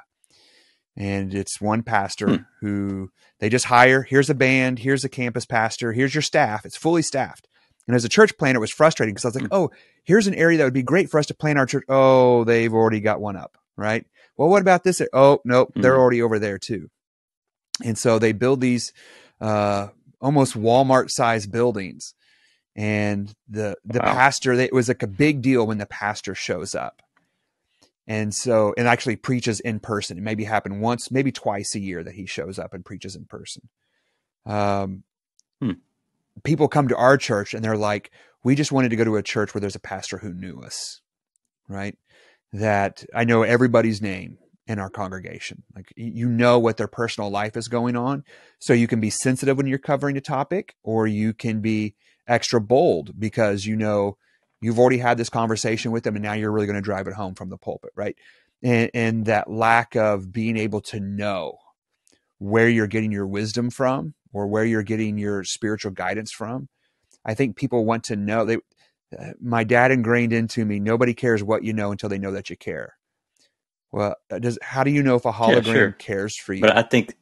[0.97, 2.43] And it's one pastor Hmm.
[2.61, 4.03] who they just hire.
[4.03, 4.79] Here's a band.
[4.79, 5.93] Here's a campus pastor.
[5.93, 6.65] Here's your staff.
[6.65, 7.49] It's fully staffed.
[7.87, 9.71] And as a church planter, it was frustrating because I was like, oh,
[10.05, 11.85] here's an area that would be great for us to plan our church.
[11.89, 14.05] Oh, they've already got one up, right?
[14.37, 15.01] Well, what about this?
[15.13, 15.99] Oh, nope, they're Mhm.
[15.99, 16.89] already over there too.
[17.85, 18.93] And so they build these
[19.41, 19.89] uh,
[20.21, 22.15] almost Walmart sized buildings.
[22.75, 24.13] And the the Wow.
[24.15, 27.03] pastor, it was like a big deal when the pastor shows up.
[28.07, 30.17] And so, and actually preaches in person.
[30.17, 33.25] It maybe happen once, maybe twice a year that he shows up and preaches in
[33.25, 33.69] person.
[34.45, 35.03] Um,
[35.61, 35.73] Hmm.
[36.45, 38.11] People come to our church and they're like,
[38.45, 41.01] we just wanted to go to a church where there's a pastor who knew us,
[41.69, 41.97] right?
[42.53, 45.63] That I know everybody's name in our congregation.
[45.75, 48.25] Like you know what their personal life is going on.
[48.59, 51.95] So you can be sensitive when you're covering a topic, or you can be
[52.29, 54.17] extra bold because you know
[54.67, 57.15] you've already had this conversation with them and now you're really going to drive it
[57.15, 58.17] home from the pulpit, right?
[58.65, 61.59] And, and that lack of being able to know
[62.39, 66.69] where you're getting your wisdom from or where you're getting your spiritual guidance from.
[67.25, 68.45] I think people want to know.
[68.45, 68.57] They,
[69.17, 72.51] uh, my dad ingrained into me: nobody cares what you know until they know that
[72.51, 72.97] you care.
[73.93, 75.93] Well, uh, does how do you know if a hologram sure.
[75.93, 76.61] cares for you?
[76.61, 77.17] But I think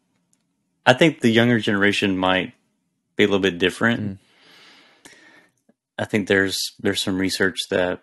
[0.87, 2.55] I think the younger generation might
[3.17, 4.01] be a little bit different.
[4.01, 4.19] Mm.
[5.99, 8.03] I think there's there's some research that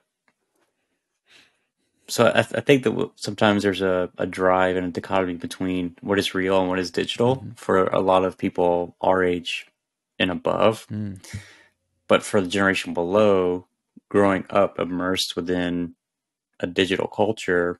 [2.07, 5.95] so I, I think that w- sometimes there's a, a drive and a dichotomy between
[6.01, 7.57] what is real and what is digital Mhm.
[7.57, 9.67] for a lot of people our age
[10.19, 10.87] and above.
[10.87, 11.23] Mm.
[12.07, 13.67] But for the generation below,
[14.09, 15.95] growing up immersed within
[16.59, 17.79] a digital culture,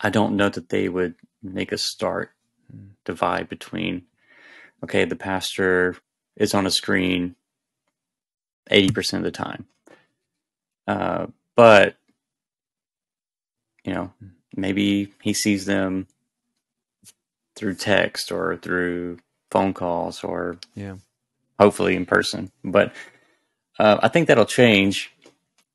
[0.00, 2.32] I don't know that they would make a stark
[2.74, 2.90] Mm.
[3.04, 4.06] divide between,
[4.82, 5.96] okay, the pastor
[6.36, 7.36] is on a screen
[8.70, 9.66] 80% of the time.
[10.86, 11.96] Uh, but,
[13.84, 14.12] you know,
[14.56, 16.06] maybe he sees them
[17.56, 19.18] through text or through
[19.50, 20.96] phone calls or Yeah.
[21.58, 22.50] hopefully in person.
[22.62, 22.92] But
[23.78, 25.10] uh, I think that'll change,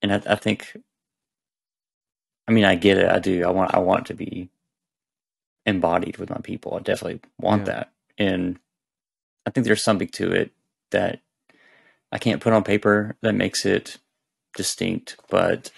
[0.02, 0.76] and I, I think,
[2.48, 3.10] I mean, I get it.
[3.10, 3.44] I do.
[3.46, 3.76] I want.
[3.76, 4.50] I want to be
[5.66, 6.74] embodied with my people.
[6.76, 7.74] I definitely want Yeah.
[7.74, 8.60] that, and
[9.46, 10.52] I think there's something to it
[10.90, 11.20] that
[12.12, 13.98] I can't put on paper that makes it
[14.56, 15.72] distinct, but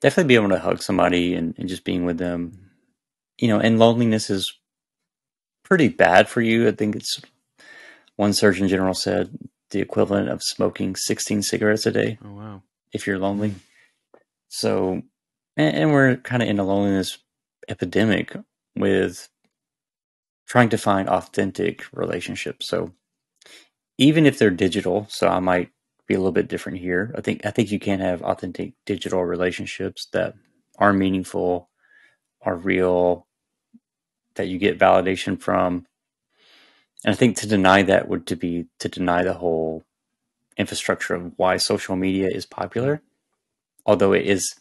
[0.00, 2.70] definitely be able to hug somebody and, and just being with them.
[3.38, 4.52] You know, and loneliness is
[5.62, 6.68] pretty bad for you.
[6.68, 7.20] I think it's
[8.16, 9.36] one surgeon general said
[9.70, 12.62] the equivalent of smoking 16 cigarettes a day Oh wow.
[12.92, 13.54] if you're lonely.
[14.48, 15.02] So,
[15.56, 17.18] and, and we're kind of in a loneliness
[17.68, 18.34] epidemic
[18.76, 19.28] with
[20.46, 22.68] trying to find authentic relationships.
[22.68, 22.92] So,
[23.98, 25.70] even if they're digital, so I might
[26.06, 27.12] be a little bit different here.
[27.16, 30.34] I think I think you can have authentic digital relationships that
[30.78, 31.68] are meaningful,
[32.42, 33.26] are real,
[34.34, 35.86] that you get validation from.
[37.04, 39.84] And I think to deny that would to be to deny the whole
[40.56, 43.02] infrastructure of why social media is popular.
[43.84, 44.54] Although it is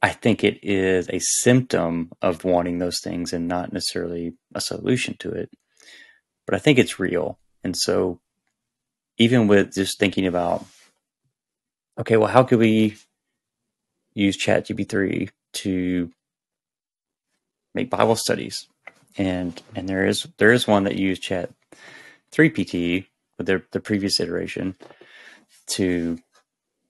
[0.00, 5.16] I think it is a symptom of wanting those things and not necessarily a solution
[5.18, 5.50] to it.
[6.46, 7.38] But I think it's real.
[7.64, 8.20] And so
[9.18, 10.64] even with just thinking about
[11.98, 12.96] okay, well how could we
[14.14, 16.10] use ChatGPT to
[17.74, 18.66] make Bible studies?
[19.16, 21.50] And and there is there is one that used Chat
[22.32, 23.06] 3PT
[23.36, 24.76] with their the previous iteration
[25.68, 26.18] to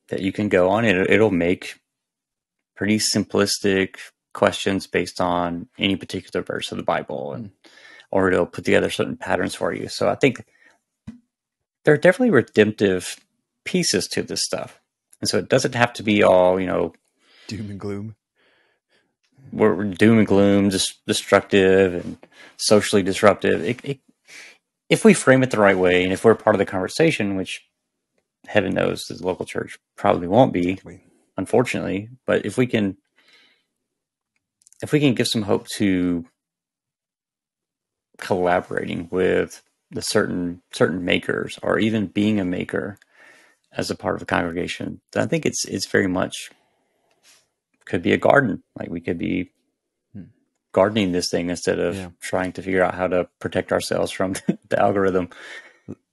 [0.08, 1.78] that you can go on it it'll make
[2.74, 3.96] pretty simplistic
[4.32, 7.50] questions based on any particular verse of the Bible and
[8.10, 9.88] or it'll put together certain patterns for you.
[9.88, 10.44] So I think
[11.88, 13.16] there are definitely redemptive
[13.64, 14.78] pieces to this stuff.
[15.22, 16.92] And so it doesn't have to be all, you know,
[17.46, 18.14] Doom and gloom.
[19.52, 22.18] we're, doom and gloom, just destructive and
[22.58, 23.64] socially disruptive.
[23.64, 24.00] It, it,
[24.90, 27.66] if we frame it the right way, and if we're part of the conversation, which
[28.46, 30.78] heaven knows the local church probably won't be,
[31.38, 32.98] unfortunately, but if we can,
[34.82, 36.26] if we can give some hope to
[38.18, 42.98] collaborating with the certain certain makers, or even being a maker
[43.72, 46.50] as a part of a congregation, then I think it's it's very much
[47.84, 48.62] could be a garden.
[48.78, 49.50] Like we could be
[50.12, 50.24] Hmm.
[50.72, 52.10] gardening this thing instead of Yeah.
[52.20, 54.34] trying to figure out how to protect ourselves from
[54.68, 55.28] the algorithm.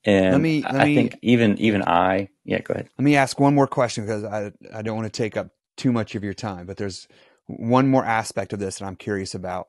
[0.05, 2.89] And Let me- let I me- think even even I yeah go ahead.
[2.97, 5.91] Let me ask one more question because I I don't want to take up too
[5.91, 7.07] much of your time, but there's
[7.47, 9.67] one more aspect of this that I'm curious about.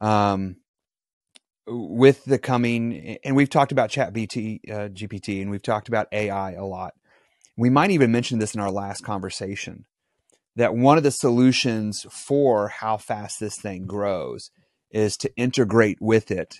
[0.00, 0.56] Um,
[1.68, 6.08] with the coming, and we've talked about Chat BT, uh, GPT, and we've talked about
[6.12, 6.94] AI a lot.
[7.56, 9.84] We might even mention this in our last conversation
[10.56, 14.50] that one of the solutions for how fast this thing grows
[14.90, 16.56] is to integrate with it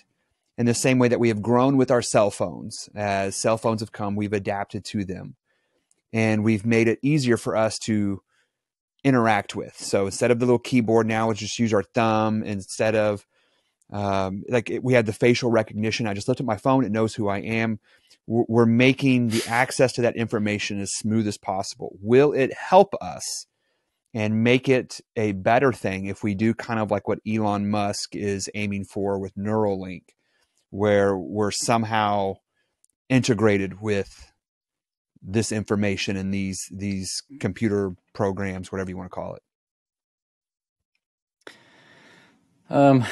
[0.57, 2.89] in the same way that we have grown with our cell phones.
[2.95, 5.35] As cell phones have come, we've adapted to them
[6.13, 8.21] and we've made it easier for us to
[9.03, 9.75] interact with.
[9.77, 12.43] So instead of the little keyboard now, we just use our thumb.
[12.43, 13.25] Instead of
[13.91, 16.91] um, like it, we had the facial recognition, I just lift up my phone; it
[16.91, 17.79] knows who I am.
[18.27, 21.97] We're, we're making the access to that information as smooth as possible.
[22.01, 23.47] Will it help us
[24.13, 28.15] and make it a better thing if we do kind of like what Elon Musk
[28.15, 30.03] is aiming for with Neuralink,
[30.71, 32.35] where we're somehow
[33.07, 34.31] integrated with
[35.21, 39.43] this information and these these computer programs, whatever you want to call it.
[42.69, 43.05] Um,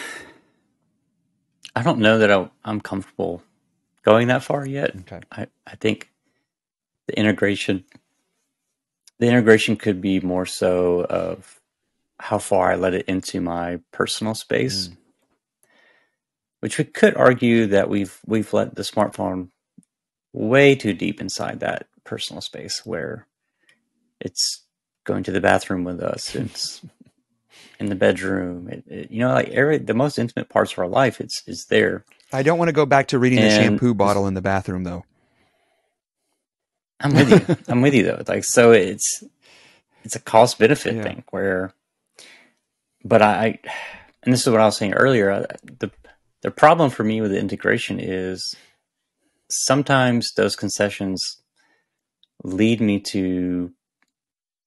[1.77, 3.43] I don't know that I, I'm comfortable
[4.03, 4.95] going that far yet.
[4.95, 5.19] Okay.
[5.31, 6.09] I, I think
[7.05, 7.85] the integration
[9.19, 11.61] the integration could be more so of
[12.19, 14.87] how far I let it into my personal space.
[14.87, 14.97] Mm.
[16.61, 19.49] Which we could argue that we've we've let the smartphone
[20.33, 23.27] way too deep inside that personal space where
[24.19, 24.63] it's
[25.03, 26.81] going to the bathroom with us, it's
[27.79, 30.87] in the bedroom, it, it- you know, like every the most intimate parts of our
[30.87, 32.03] life, it's it's there.
[32.33, 35.05] I don't want to go back to reading the shampoo bottle in the bathroom though.
[36.99, 37.55] I'm with you.
[37.67, 38.23] I'm with you though.
[38.27, 39.23] Like so it's
[40.03, 41.03] it's a cost benefit Yeah.
[41.03, 41.73] thing where
[43.03, 43.59] but I
[44.23, 45.91] and this is what I was saying earlier, uh, the
[46.41, 48.55] the problem for me with the integration is
[49.49, 51.21] sometimes those concessions
[52.43, 53.71] lead me to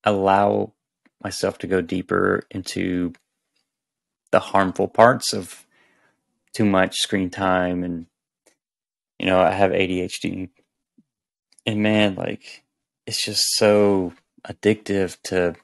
[0.05, 0.73] allow
[1.23, 3.13] myself to go deeper into
[4.31, 5.67] the harmful parts of
[6.53, 8.07] too much screen time and
[9.19, 10.49] you know i have adhd
[11.67, 12.65] and man like
[13.07, 14.13] it's just so
[14.49, 15.55] addictive to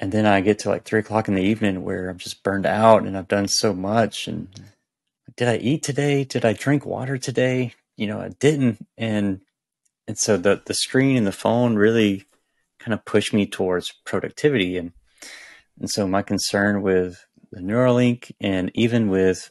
[0.00, 2.66] and then i get to like three o'clock in the evening where i'm just burned
[2.66, 4.28] out and i've done so much.
[4.28, 4.48] And
[5.36, 6.24] did i eat today?
[6.24, 7.74] Did i drink water today?
[7.96, 8.86] You know i didn't.
[8.96, 9.40] And
[10.06, 12.24] and so the the screen and the phone really
[12.78, 14.92] kind of push me towards productivity and
[15.80, 19.50] and so my concern with the Neuralink and even with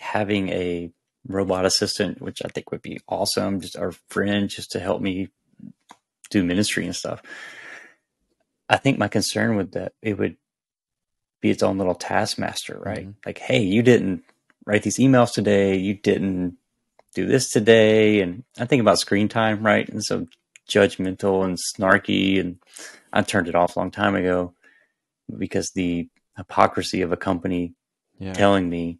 [0.00, 0.90] having a
[1.28, 5.28] robot assistant, which I think would be awesome, just our friend, just to help me
[6.30, 7.22] do ministry and stuff.
[8.68, 10.36] I think my concern with that it would
[11.40, 13.06] be its own little taskmaster, right?
[13.08, 13.14] Mhm.
[13.26, 14.24] Like, hey, you didn't
[14.64, 16.56] write these emails today, you didn't
[17.14, 19.88] do this today, and I think about screen time, right?
[19.88, 20.26] And so
[20.68, 22.58] judgmental and snarky, and
[23.12, 24.54] I turned it off a long time ago
[25.38, 27.74] because the hypocrisy of a company
[28.18, 28.32] Yeah.
[28.32, 28.98] telling me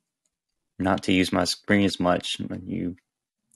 [0.78, 2.96] not to use my screen as much when you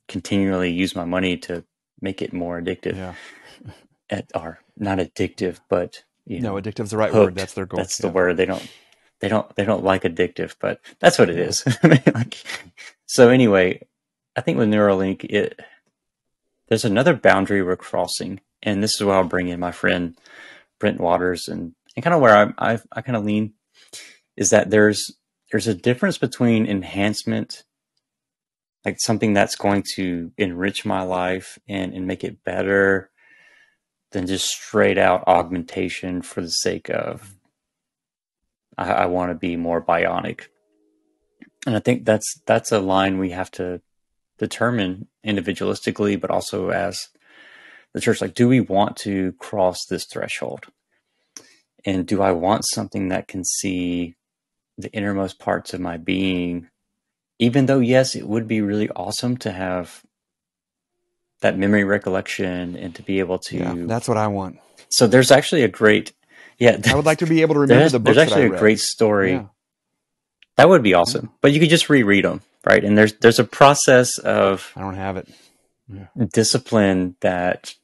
[0.09, 1.65] continually use my money to
[2.01, 3.15] make it more addictive Yeah.
[4.11, 7.35] at, or not addictive but you know No, addictive's the right word.
[7.35, 7.79] That's their goal.
[7.79, 8.67] that's the word they don't
[9.21, 12.37] they don't they don't like addictive but that's what it is like,
[13.07, 13.81] so anyway
[14.37, 15.59] i think with neuralink it
[16.69, 20.17] there's another boundary we're crossing and this is where i'll bring in my friend
[20.79, 23.55] brent waters and, and kind of where i i, I kind of lean
[24.37, 25.11] is that there's
[25.51, 27.65] there's a difference between enhancement
[28.85, 33.11] like something that's going to enrich my life and, and make it better
[34.13, 37.35] than just straight out augmentation for the sake of
[38.79, 40.43] I, I want to be more bionic.
[41.67, 43.81] And I think that's that's a line we have to
[44.39, 47.09] determine individualistically, but also as
[47.93, 48.21] the church.
[48.21, 50.67] Like, do we want to cross this threshold?
[51.85, 54.17] And do I want something that can see
[54.77, 56.69] the innermost parts of my being?
[57.39, 60.03] Even though, yes, it would be really awesome to have
[61.41, 63.59] that memory recollection and to be able to.
[63.59, 64.59] Yeah, that's what I want.
[64.89, 66.13] so there's actually a great,
[66.59, 66.81] yeah.
[66.87, 68.51] I would like to be able to remember the books there's that I actually a
[68.53, 68.61] read.
[68.61, 69.47] great story Yeah.
[70.57, 72.83] That would be awesome, but you could just reread them, right?
[72.85, 75.29] And there's there's a process of I don't have it.
[76.33, 77.75] discipline that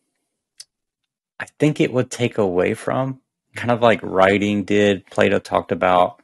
[1.39, 3.21] I think it would take away from,
[3.55, 5.07] kind of like writing did.
[5.07, 6.23] Plato talked about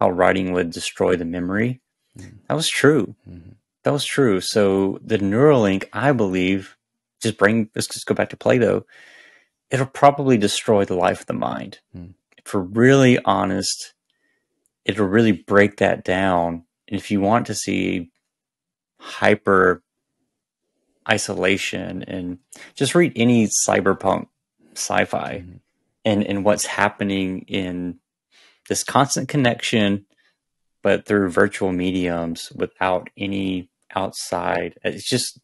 [0.00, 1.80] how writing would destroy the memory.
[2.18, 2.38] Mhm.
[2.48, 3.14] That was true.
[3.28, 3.54] Mhm.
[3.84, 4.40] That was true.
[4.40, 6.76] So the Neuralink, I believe,
[7.22, 8.84] just bring let's just go back to Plato.
[9.70, 11.78] It'll probably destroy the life of the mind.
[11.92, 12.10] Hmm.
[12.44, 13.94] If we're really honest,
[14.86, 16.64] it'll really break that down.
[16.88, 18.10] And if you want to see
[18.98, 19.82] hyper
[21.08, 22.38] isolation and
[22.74, 24.26] just read any cyberpunk
[24.74, 25.60] sci-fi Mhm.
[26.04, 27.98] and and what's happening in
[28.68, 30.04] this constant connection
[30.82, 35.38] but through virtual mediums without any outside it's just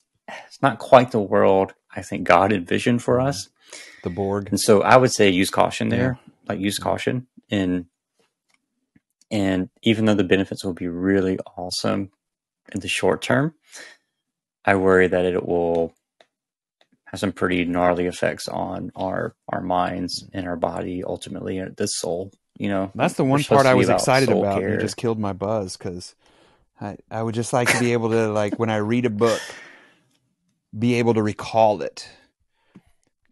[0.47, 3.27] it's not quite the world i think god envisioned for Mhm.
[3.29, 3.49] us
[4.03, 4.49] The Borg.
[4.49, 7.87] and so i would say use caution there like use caution and
[9.33, 12.11] and even though the benefits will be really awesome
[12.73, 13.55] in the short term
[14.65, 15.93] i worry that it will
[17.07, 21.87] have some pretty gnarly effects on our our minds and our body ultimately and the
[21.87, 24.63] soul you know That's the one part I was about excited about.
[24.63, 26.15] You just killed my buzz because
[26.81, 29.41] I, I would just like to be able to like when I read a book,
[30.79, 32.09] be able to recall it.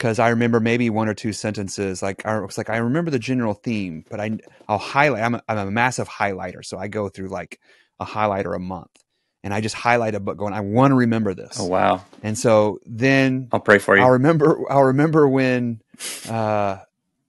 [0.01, 2.03] Because I remember maybe one or two sentences.
[2.03, 5.23] Like I was like I remember the general theme, but I I'll highlight.
[5.23, 7.61] I'm a, I'm a massive highlighter, so I go through like
[8.01, 8.97] a highlighter a month,
[9.45, 10.55] and I just highlight a book going.
[10.55, 14.13] I want to remember this, oh wow and so then i'll pray for you I'll
[14.13, 14.59] remember.
[14.73, 15.83] I'll remember when,
[16.31, 16.79] uh,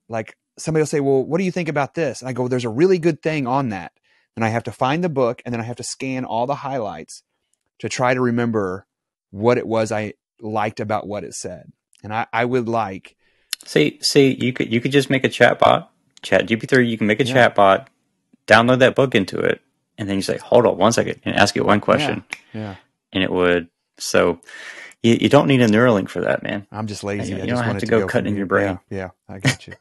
[0.07, 2.63] like somebody will say, "Well, what do you think about this?" And I go, "There's
[2.63, 3.91] a really good thing on that."
[4.37, 6.55] And I have to find the book, and then I have to scan all the
[6.55, 7.23] highlights
[7.79, 8.87] to try to remember
[9.29, 11.73] what it was I liked about what it said.
[12.03, 13.15] And I, I would like,
[13.65, 15.91] see see you could you could just make a chat bot
[16.23, 17.33] Chat GPT-3 you can make a Yeah.
[17.33, 17.89] chat bot
[18.47, 19.61] download that book into it
[19.97, 22.23] and then you say hold on one second and ask it one question
[22.53, 22.75] yeah,
[23.13, 23.69] and it would.
[23.97, 24.41] So
[25.03, 26.67] you, you don't need a Neuralink for that, man.
[26.71, 27.33] I'm just lazy.
[27.33, 28.79] You- I you just don't have to to go go cutting in your brain.
[28.89, 29.73] Yeah, yeah, I got you.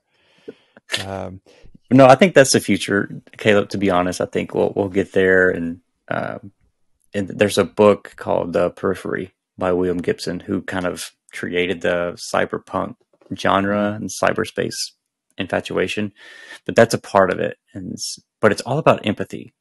[1.07, 1.41] um,
[1.91, 3.71] No, I think that's the future, Caleb.
[3.71, 5.51] To be honest, I think we'll we'll get there.
[5.51, 6.53] And um,
[7.15, 9.27] and there's a book called The Peripheral
[9.59, 12.97] by William Gibson, who kind of created the cyberpunk
[13.37, 14.03] genre mm-hmm.
[14.03, 14.93] and cyberspace
[15.39, 16.13] infatuation.
[16.67, 19.53] But that's a part of it, and it's, but it's all about empathy.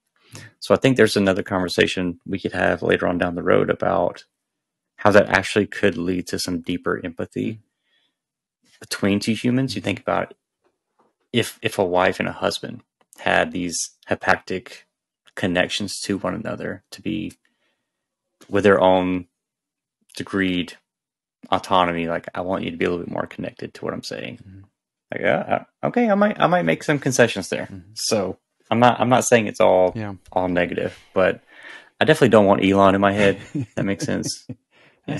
[0.60, 4.26] So I think there's another conversation we could have later on down the road about
[4.98, 8.70] how that actually could lead to some deeper empathy mm-hmm.
[8.80, 9.76] between two humans.
[9.76, 9.86] You mm-hmm.
[9.86, 10.34] think about
[11.32, 12.82] if if a wife and a husband
[13.20, 13.78] had these
[14.10, 14.84] haptic
[15.36, 17.34] connections to one another to be
[18.50, 19.28] with their own
[20.18, 20.74] degreed
[21.52, 24.04] autonomy like i want you to be a little bit more connected to what i'm
[24.04, 24.64] saying Mhm.
[25.12, 27.84] like yeah uh, okay i might i might make some concessions there Mhm.
[27.96, 28.38] so
[28.70, 30.14] i'm not i'm not saying it's all yeah.
[30.32, 31.42] all negative but
[32.00, 33.40] i definitely don't want elon in my head
[33.76, 34.46] that makes sense
[35.08, 35.20] yeah,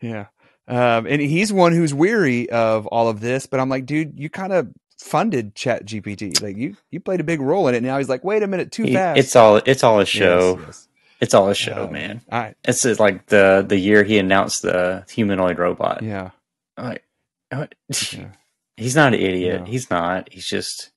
[0.00, 0.26] yeah.
[0.68, 4.30] Um, and he's one who's weary of all of this, but I'm like, dude, you
[4.30, 6.40] kind of funded Chat GPT.
[6.42, 7.82] Like you, you played a big role in it.
[7.82, 9.18] Now he's like, wait a minute, too He- fast.
[9.18, 10.88] it's all it's all a Yes, show yes.
[11.20, 14.62] It's all a show Um, man I, It's uh, like the the year he announced
[14.62, 16.02] the humanoid robot.
[16.02, 16.30] yeah.
[16.78, 17.04] Like.
[17.52, 17.66] Yeah.
[18.76, 19.60] he's not an idiot.
[19.60, 19.66] No.
[19.66, 20.32] He's not.
[20.32, 20.90] He's just.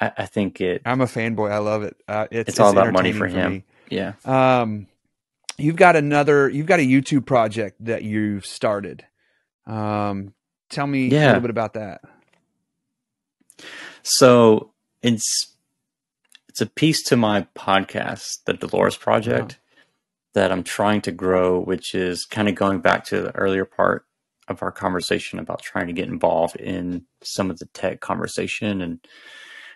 [0.00, 0.82] I, I think it.
[0.84, 1.50] I'm a fanboy.
[1.50, 1.96] I love it.
[2.06, 3.64] Uh, it's, It's all about money for him.
[3.88, 4.12] Yeah.
[4.24, 4.86] Um,
[5.56, 9.04] you've got another, you've got a YouTube project that you've started.
[9.66, 10.34] Um,
[10.68, 12.00] tell me a little bit about that.
[14.02, 15.53] So it's
[16.54, 19.58] it's a piece to my podcast, the Dolores Project,
[20.34, 24.06] that I'm trying to grow, which is kind of going back to the earlier part
[24.46, 29.00] of our conversation about trying to get involved in some of the tech conversation and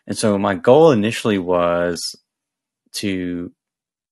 [0.07, 2.01] and so my goal initially was
[2.93, 3.51] to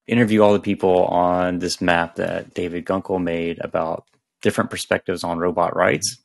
[0.09, 4.07] interview all the people on this map that David Gunkel made about
[4.43, 6.19] different perspectives on robot rights.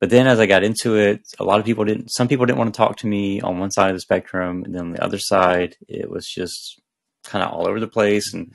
[0.00, 2.58] But then as I got into it, a lot of people didn't, some people didn't
[2.58, 4.62] want to talk to me on one side of the spectrum.
[4.64, 6.80] And then on the other side, it was just
[7.24, 8.32] kind of all over the place.
[8.32, 8.52] And,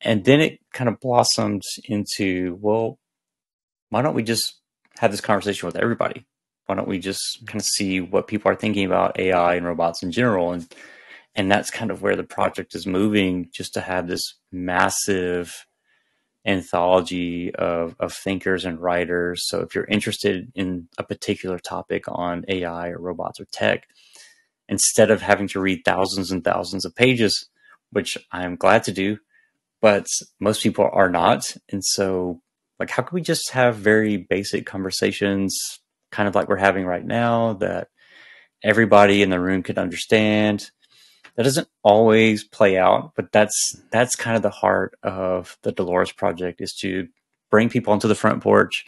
[0.00, 2.98] and then it kind of blossomed into, well,
[3.90, 4.54] why don't we just
[4.98, 6.26] have this conversation with everybody?
[6.66, 10.02] Why don't we just kind of see what people are thinking about AI and robots
[10.02, 10.52] in general?
[10.52, 10.66] And,
[11.34, 15.65] and that's kind of where the project is moving just to have this massive
[16.46, 19.42] anthology of, of thinkers and writers.
[19.46, 23.88] So if you're interested in a particular topic on AI or robots or tech,
[24.68, 27.48] instead of having to read thousands and thousands of pages,
[27.90, 29.18] which I'm glad to do,
[29.80, 30.06] but
[30.40, 31.56] most people are not.
[31.70, 32.40] And so
[32.78, 35.56] like how can we just have very basic conversations
[36.10, 37.88] kind of like we're having right now that
[38.62, 40.70] everybody in the room could understand
[41.36, 46.12] that doesn't always play out but that's that's kind of the heart of the dolores
[46.12, 47.08] project is to
[47.50, 48.84] bring people onto the front porch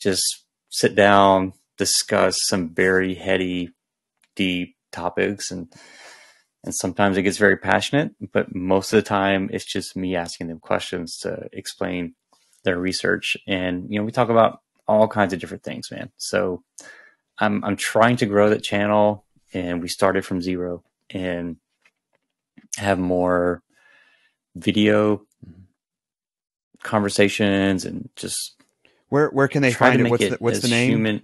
[0.00, 3.70] just sit down discuss some very heady
[4.34, 5.72] deep topics and
[6.64, 10.48] and sometimes it gets very passionate but most of the time it's just me asking
[10.48, 12.14] them questions to explain
[12.66, 13.38] their research.
[13.46, 16.10] And you know we talk about all kinds of different things man.
[16.18, 16.62] So
[17.38, 19.24] i'm i'm trying to grow that channel
[19.54, 21.56] and we started from zero and
[22.78, 23.62] have more
[24.54, 25.22] video
[26.82, 28.54] conversations and just
[29.08, 30.10] where where can they find it?
[30.10, 30.90] What's it the, what's the name?
[30.90, 31.22] human.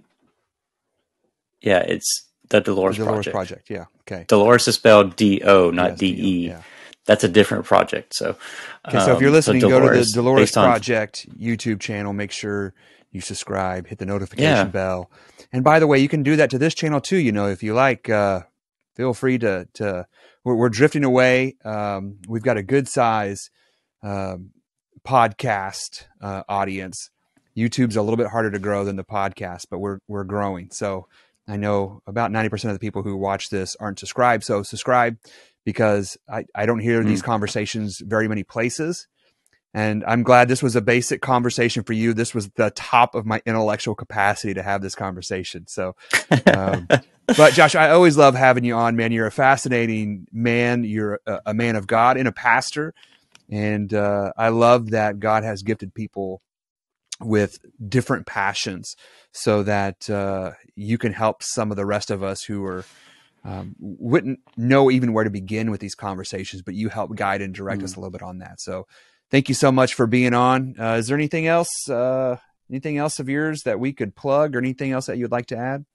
[1.61, 3.67] Yeah, it's the Dolores, The Dolores Project.
[3.67, 3.69] Project.
[3.69, 3.85] Yeah.
[4.01, 4.25] Okay.
[4.27, 6.47] Dolores is spelled D O, not Yes, D E.
[6.49, 6.61] yeah.
[7.05, 8.15] That's a different project.
[8.15, 8.37] So,
[8.87, 12.13] Okay, so if you're um, listening, go to the Dolores based on- Project YouTube channel.
[12.13, 12.73] Make sure
[13.11, 14.63] you subscribe, hit the notification Yeah.
[14.65, 15.11] bell.
[15.51, 17.17] And by the way, you can do that to this channel too.
[17.17, 18.43] You know, if you like, uh,
[18.95, 20.07] feel free to to.
[20.43, 21.55] We're, we're drifting away.
[21.63, 23.49] Um, we've got a good size
[24.01, 24.51] um,
[25.07, 27.09] podcast uh, audience.
[27.55, 30.69] YouTube's a little bit harder to grow than the podcast, but we're we're growing.
[30.71, 31.07] So
[31.47, 34.43] I know about ninety percent of the people who watch this aren't subscribed.
[34.43, 35.17] So subscribe
[35.65, 39.07] because I, I don't hear these conversations very many places.
[39.73, 42.13] And I'm glad this was a basic conversation for you.
[42.13, 45.65] This was the top of my intellectual capacity to have this conversation.
[45.67, 45.95] So,
[46.55, 46.87] um,
[47.25, 49.11] but Josh, I always love having you on, man.
[49.11, 50.83] You're a fascinating man.
[50.83, 52.93] You're a, a man of God and a pastor.
[53.49, 56.41] And uh, I love that God has gifted people
[57.19, 58.95] with different passions
[59.31, 62.85] so that uh, you can help some of the rest of us who are
[63.45, 67.53] um, wouldn't know even where to begin with these conversations, but you help guide and
[67.53, 68.61] direct us a little bit on that.
[68.61, 68.87] So
[69.33, 70.75] thank you so much for being on.
[70.79, 72.37] Uh, is there anything else, uh,
[72.69, 75.57] anything else of yours that we could plug or anything else that you'd like to
[75.57, 75.85] add?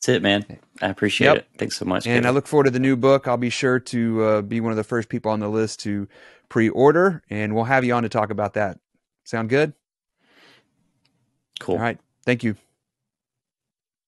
[0.00, 0.46] That's it, man.
[0.80, 1.36] I appreciate Yep.
[1.36, 1.46] it.
[1.58, 2.06] Thanks so much.
[2.06, 3.28] And I look forward to the new book.
[3.28, 6.08] I'll be sure to uh, be one of the first people on the list to
[6.48, 8.78] pre-order, and we'll have you on to talk about that.
[9.24, 9.74] Sound good?
[11.60, 11.76] cool.
[11.76, 11.98] All right.
[12.24, 12.56] Thank you.